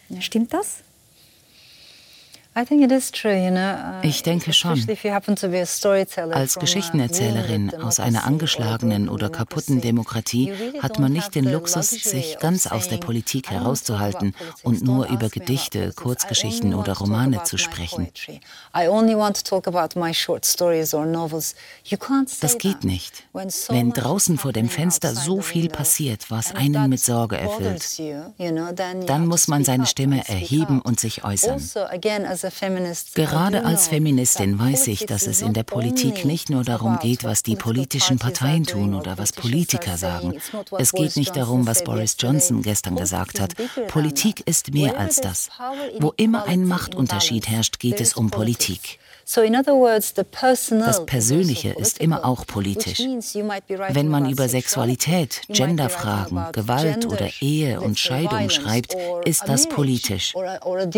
[0.10, 0.22] Ja.
[0.22, 0.80] Stimmt das?
[2.54, 2.66] Uh,
[4.02, 4.86] ich denke schon.
[6.34, 12.68] Als Geschichtenerzählerin aus einer angeschlagenen oder kaputten Demokratie hat man nicht den Luxus, sich ganz
[12.68, 18.10] aus der Politik herauszuhalten und nur über Gedichte, Kurzgeschichten oder Romane zu sprechen.
[22.42, 23.24] Das geht nicht.
[23.70, 28.02] Wenn draußen vor dem Fenster so viel passiert, was einen mit Sorge erfüllt,
[29.08, 31.62] dann muss man seine Stimme erheben und sich äußern.
[33.16, 37.44] Gerade als Feministin weiß ich, dass es in der Politik nicht nur darum geht, was
[37.44, 40.40] die politischen Parteien tun oder was Politiker sagen.
[40.78, 43.54] Es geht nicht darum, was Boris Johnson gestern gesagt hat.
[43.88, 45.50] Politik ist mehr als das.
[46.00, 49.00] Wo immer ein Machtunterschied herrscht, geht es um Politik.
[49.34, 53.00] Das Persönliche ist immer auch politisch.
[53.00, 60.36] Wenn man über Sexualität, Genderfragen, Gewalt oder Ehe und Scheidung schreibt, ist das politisch.
[60.36, 60.90] Also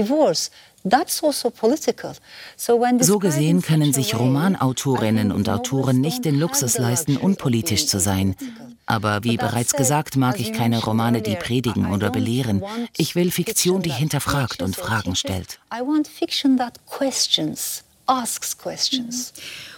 [3.02, 8.36] so gesehen können sich Romanautorinnen und Autoren nicht den Luxus leisten, unpolitisch zu sein.
[8.88, 12.64] Aber wie bereits gesagt, mag ich keine Romane, die predigen oder belehren.
[12.98, 15.60] Ich will Fiktion, die hinterfragt und Fragen stellt
[18.06, 19.34] asks questions.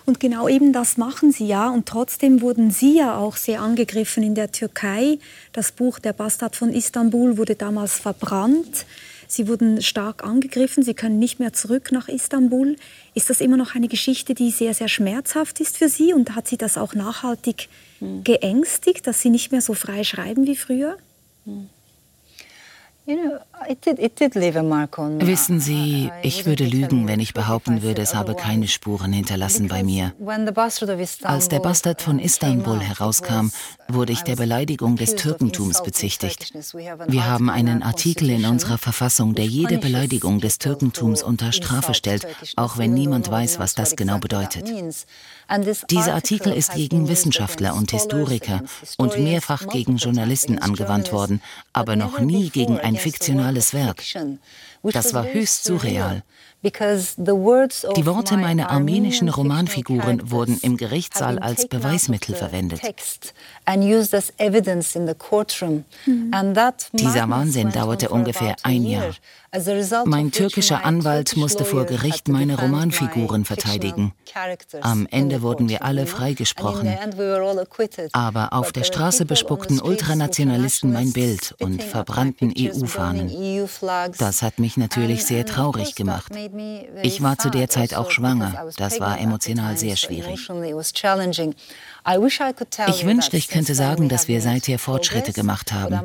[0.05, 1.69] Und genau eben das machen sie ja.
[1.69, 5.19] Und trotzdem wurden sie ja auch sehr angegriffen in der Türkei.
[5.53, 8.85] Das Buch Der Bastard von Istanbul wurde damals verbrannt.
[9.27, 10.83] Sie wurden stark angegriffen.
[10.83, 12.75] Sie können nicht mehr zurück nach Istanbul.
[13.15, 16.13] Ist das immer noch eine Geschichte, die sehr, sehr schmerzhaft ist für Sie?
[16.13, 17.69] Und hat Sie das auch nachhaltig
[17.99, 18.23] hm.
[18.23, 20.97] geängstigt, dass Sie nicht mehr so frei schreiben wie früher?
[21.45, 21.69] Hm.
[25.19, 29.83] Wissen Sie, ich würde lügen, wenn ich behaupten würde, es habe keine Spuren hinterlassen bei
[29.83, 30.13] mir.
[31.23, 33.49] Als der Bastard von Istanbul herauskam,
[33.87, 36.53] wurde ich der Beleidigung des Türkentums bezichtigt.
[37.07, 42.27] Wir haben einen Artikel in unserer Verfassung, der jede Beleidigung des Türkentums unter Strafe stellt,
[42.55, 44.69] auch wenn niemand weiß, was das genau bedeutet.
[45.89, 48.63] Dieser Artikel ist gegen Wissenschaftler und Historiker
[48.97, 51.41] und mehrfach gegen Journalisten angewandt worden,
[51.73, 54.01] aber noch nie gegen ein fiktionales Werk.
[54.83, 56.23] Das war höchst surreal.
[56.63, 62.81] Die Worte meiner armenischen Romanfiguren wurden im Gerichtssaal als Beweismittel verwendet.
[66.93, 69.13] Dieser Wahnsinn dauerte ungefähr ein Jahr.
[70.05, 74.13] Mein türkischer Anwalt musste vor Gericht meine Romanfiguren verteidigen.
[74.81, 76.89] Am Ende wurden wir alle freigesprochen.
[78.11, 83.29] Aber auf der Straße bespuckten Ultranationalisten mein Bild und verbrannten EU-Fahnen.
[83.29, 83.65] E
[84.17, 86.31] das hat mich natürlich sehr traurig gemacht.
[87.03, 88.67] Ich war zu der Zeit auch schwanger.
[88.77, 90.49] Das war emotional sehr schwierig.
[92.87, 95.99] Ich wünschte, ich könnte sagen, dass wir seither Fortschritte gemacht haben.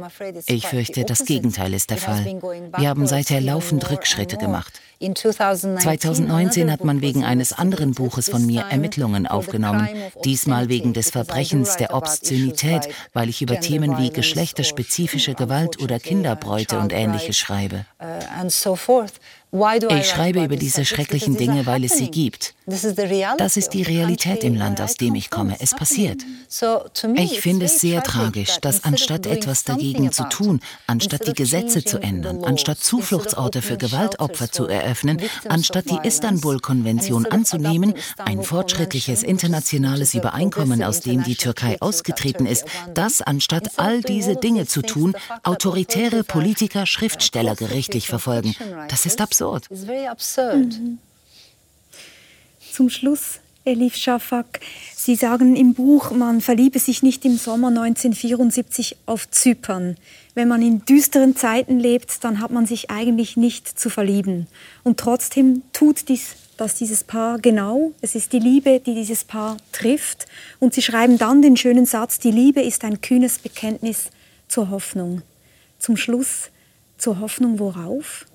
[0.46, 2.24] Ich fürchte, das Gegenteil ist der Fall.
[2.76, 4.80] Wir haben seither laufend Rückschritte gemacht.
[5.02, 9.88] 2019 hat man wegen eines anderen Buches von mir Ermittlungen aufgenommen,
[10.26, 16.78] diesmal wegen des Verbrechens der Obszönität, weil ich über Themen wie geschlechterspezifische Gewalt oder Kinderbräute
[16.78, 17.86] und ähnliches schreibe.
[19.52, 22.54] Ich schreibe über diese schrecklichen Dinge, weil es sie gibt.
[22.66, 25.56] Das ist die Realität im Land, aus dem ich komme.
[25.58, 26.22] Es passiert.
[27.16, 31.98] Ich finde es sehr tragisch, dass anstatt etwas dagegen zu tun, anstatt die Gesetze zu
[31.98, 40.84] ändern, anstatt Zufluchtsorte für Gewaltopfer zu eröffnen, anstatt die Istanbul-Konvention anzunehmen, ein fortschrittliches internationales Übereinkommen,
[40.84, 46.86] aus dem die Türkei ausgetreten ist, dass anstatt all diese Dinge zu tun, autoritäre Politiker
[46.86, 48.54] Schriftsteller gerichtlich verfolgen.
[48.88, 49.39] Das ist absurd
[50.08, 50.78] absurd.
[50.80, 50.98] Mhm.
[52.72, 54.60] Zum Schluss, Elif Shafak,
[54.96, 59.96] Sie sagen im Buch, man verliebe sich nicht im Sommer 1974 auf Zypern.
[60.34, 64.46] Wenn man in düsteren Zeiten lebt, dann hat man sich eigentlich nicht zu verlieben.
[64.84, 67.92] Und trotzdem tut dies das dieses Paar genau.
[68.02, 70.26] Es ist die Liebe, die dieses Paar trifft.
[70.58, 74.10] Und sie schreiben dann den schönen Satz, die Liebe ist ein kühnes Bekenntnis
[74.46, 75.22] zur Hoffnung.
[75.78, 76.50] Zum Schluss,
[76.98, 78.26] zur Hoffnung worauf?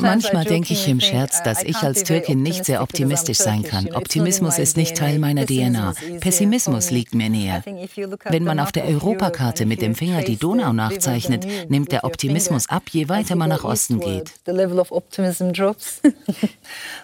[0.00, 3.92] Manchmal denke ich im Scherz, dass ich als Türkin nicht sehr optimistisch sein kann.
[3.92, 5.94] Optimismus ist nicht Teil meiner DNA.
[6.20, 7.62] Pessimismus liegt mir näher.
[8.24, 12.84] Wenn man auf der Europakarte mit dem Finger die Donau nachzeichnet, nimmt der Optimismus ab,
[12.90, 14.32] je weiter man nach Osten geht.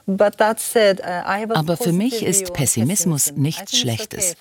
[0.07, 0.17] Uh,
[1.55, 4.37] Aber für mich ist Pessimismus nichts Schlechtes.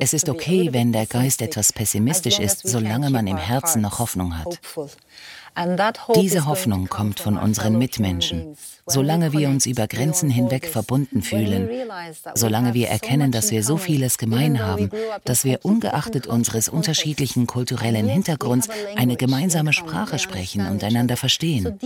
[0.00, 4.38] Es ist okay, wenn der Geist etwas pessimistisch ist, solange man im Herzen noch Hoffnung
[4.38, 4.60] hat.
[6.14, 8.56] Diese Hoffnung kommt von unseren Mitmenschen.
[8.86, 11.68] Solange wir uns über Grenzen hinweg verbunden fühlen,
[12.34, 14.90] solange wir erkennen, dass wir so vieles gemein haben,
[15.24, 21.78] dass wir ungeachtet unseres unterschiedlichen kulturellen Hintergrunds eine gemeinsame Sprache sprechen und einander verstehen.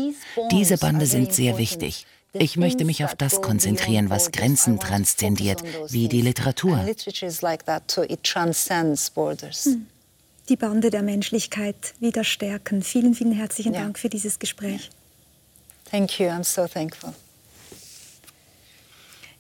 [0.50, 2.06] Diese Bande sind sehr wichtig.
[2.32, 6.78] Ich möchte mich auf das konzentrieren, was Grenzen transzendiert, wie die Literatur.
[9.64, 9.86] Hm.
[10.48, 12.82] Die Bande der Menschlichkeit wieder stärken.
[12.82, 14.90] Vielen, vielen herzlichen Dank für dieses Gespräch.
[15.90, 17.12] Thank you, I'm so thankful.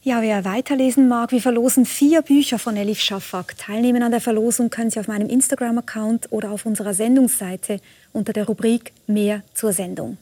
[0.02, 3.56] Ja, wer weiterlesen mag, wir verlosen vier Bücher von Elif Shafak.
[3.58, 7.80] Teilnehmen an der Verlosung können Sie auf meinem Instagram-Account oder auf unserer Sendungsseite
[8.12, 10.16] unter der Rubrik Mehr zur Sendung.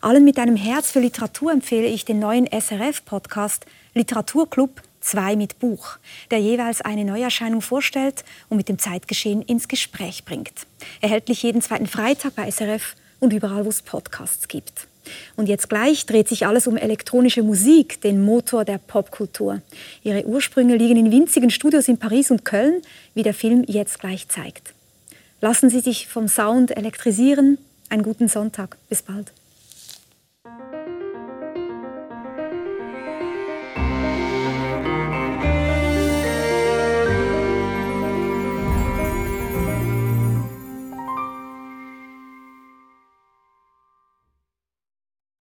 [0.00, 5.98] Allen mit einem Herz für Literatur empfehle ich den neuen SRF-Podcast Literaturclub 2 mit Buch,
[6.30, 10.52] der jeweils eine Neuerscheinung vorstellt und mit dem Zeitgeschehen ins Gespräch bringt.
[11.00, 14.86] Erhältlich jeden zweiten Freitag bei SRF und überall, wo es Podcasts gibt.
[15.34, 19.60] Und jetzt gleich dreht sich alles um elektronische Musik, den Motor der Popkultur.
[20.04, 22.82] Ihre Ursprünge liegen in winzigen Studios in Paris und Köln,
[23.14, 24.74] wie der Film jetzt gleich zeigt.
[25.40, 27.58] Lassen Sie sich vom Sound elektrisieren.
[27.88, 28.76] Einen guten Sonntag.
[28.88, 29.32] Bis bald.